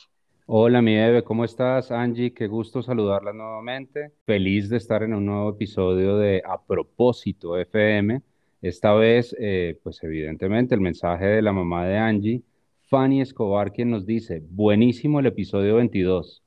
[0.47, 1.93] Hola, mi Eve, ¿cómo estás?
[1.93, 4.11] Angie, qué gusto saludarla nuevamente.
[4.27, 8.21] Feliz de estar en un nuevo episodio de A Propósito FM.
[8.63, 12.43] Esta vez, eh, pues evidentemente, el mensaje de la mamá de Angie,
[12.89, 16.43] Fanny Escobar, quien nos dice, buenísimo el episodio 22.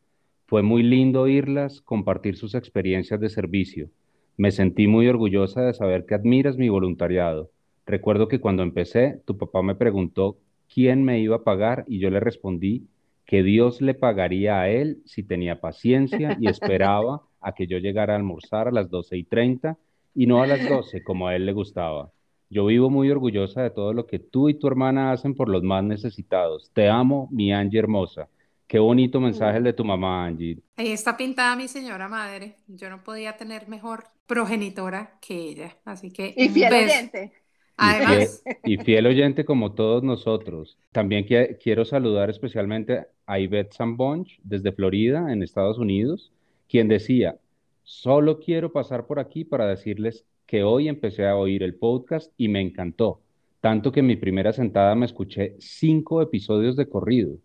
[0.47, 3.89] Fue muy lindo oírlas compartir sus experiencias de servicio.
[4.35, 7.51] Me sentí muy orgullosa de saber que admiras mi voluntariado.
[7.85, 10.37] Recuerdo que cuando empecé, tu papá me preguntó
[10.73, 12.87] quién me iba a pagar y yo le respondí
[13.25, 18.13] que Dios le pagaría a él si tenía paciencia y esperaba a que yo llegara
[18.13, 19.77] a almorzar a las 12 y 30
[20.15, 22.11] y no a las 12 como a él le gustaba.
[22.49, 25.63] Yo vivo muy orgullosa de todo lo que tú y tu hermana hacen por los
[25.63, 26.69] más necesitados.
[26.73, 28.29] Te amo, mi Angie hermosa.
[28.67, 30.59] Qué bonito mensaje el de tu mamá, Angie.
[30.75, 32.57] Ahí está pintada mi señora madre.
[32.67, 35.77] Yo no podía tener mejor progenitora que ella.
[35.85, 36.33] Así que.
[36.35, 37.33] Y fiel oyente.
[38.65, 40.77] Y fiel, oyente como todos nosotros.
[40.91, 41.25] También
[41.61, 46.31] quiero saludar especialmente a Ivette Sambonch desde Florida, en Estados Unidos,
[46.69, 47.37] quien decía,
[47.83, 52.47] solo quiero pasar por aquí para decirles que hoy empecé a oír el podcast y
[52.47, 53.21] me encantó,
[53.61, 57.37] tanto que en mi primera sentada me escuché cinco episodios de corrido.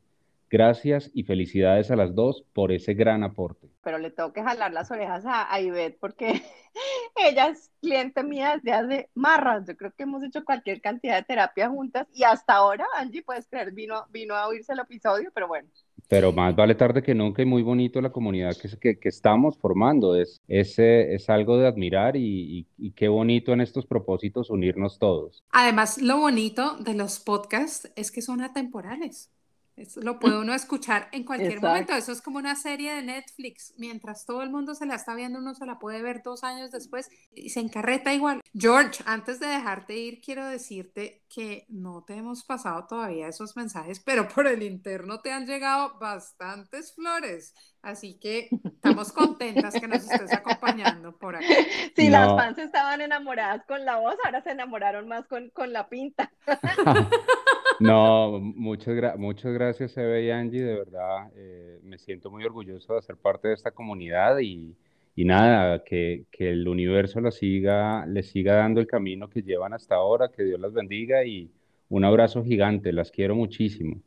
[0.51, 3.69] Gracias y felicidades a las dos por ese gran aporte.
[3.83, 6.43] Pero le tengo que jalar las orejas a, a Ivette porque
[7.16, 9.66] ella es cliente mía desde hace marras.
[9.66, 13.47] Yo creo que hemos hecho cualquier cantidad de terapia juntas y hasta ahora, Angie, puedes
[13.47, 15.69] creer, vino, vino a oírse el episodio, pero bueno.
[16.09, 19.59] Pero más vale tarde que nunca y muy bonito la comunidad que, que, que estamos
[19.59, 20.16] formando.
[20.16, 22.20] Es, es, es, algo de admirar y,
[22.61, 25.45] y, y, qué bonito en estos propósitos unirnos todos.
[25.51, 29.31] Además, lo bonito de los podcasts es que son atemporales.
[29.79, 31.69] Eso lo puede uno escuchar en cualquier Exacto.
[31.69, 31.95] momento.
[31.95, 33.75] Eso es como una serie de Netflix.
[33.79, 36.73] Mientras todo el mundo se la está viendo, uno se la puede ver dos años
[36.73, 38.41] después y se encarreta igual.
[38.53, 44.01] George, antes de dejarte ir, quiero decirte que no te hemos pasado todavía esos mensajes,
[44.01, 47.55] pero por el interno te han llegado bastantes flores.
[47.81, 51.47] Así que estamos contentas que nos estés acompañando por aquí.
[51.95, 52.19] Sí, no.
[52.19, 56.33] las fans estaban enamoradas con la voz, ahora se enamoraron más con, con la pinta.
[57.81, 62.95] No, muchas, gra muchas gracias, Eve y Angie, de verdad, eh, me siento muy orgulloso
[62.95, 64.75] de ser parte de esta comunidad y,
[65.15, 69.75] y nada, que, que, el universo la siga, le siga dando el camino que llevan
[69.75, 71.51] hasta ahora, que Dios las bendiga y
[71.89, 74.01] un abrazo gigante, las quiero muchísimo.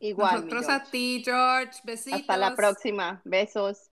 [0.00, 0.36] Igual.
[0.36, 2.20] Nosotros a ti, George, besitos.
[2.20, 3.90] Hasta la próxima, besos.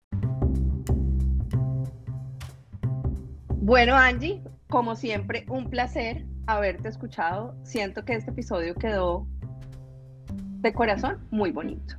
[3.62, 6.24] Bueno, Angie, como siempre, un placer
[6.54, 7.54] haberte escuchado.
[7.64, 9.26] Siento que este episodio quedó
[10.60, 11.96] de corazón muy bonito.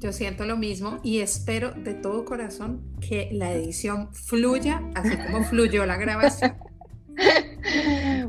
[0.00, 5.44] Yo siento lo mismo y espero de todo corazón que la edición fluya así como
[5.44, 6.56] fluyó la grabación.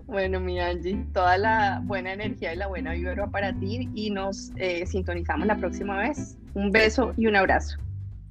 [0.06, 4.52] Bueno, mi Angie, toda la buena energía y la buena vibra para ti y nos
[4.58, 6.38] eh, sintonizamos la próxima vez.
[6.56, 7.78] Un beso y un abrazo.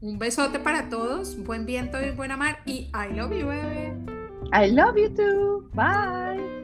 [0.00, 4.17] Un besote para todos, buen viento y buena mar y I love you, bebé.
[4.52, 5.64] I love you too.
[5.74, 6.57] Bye.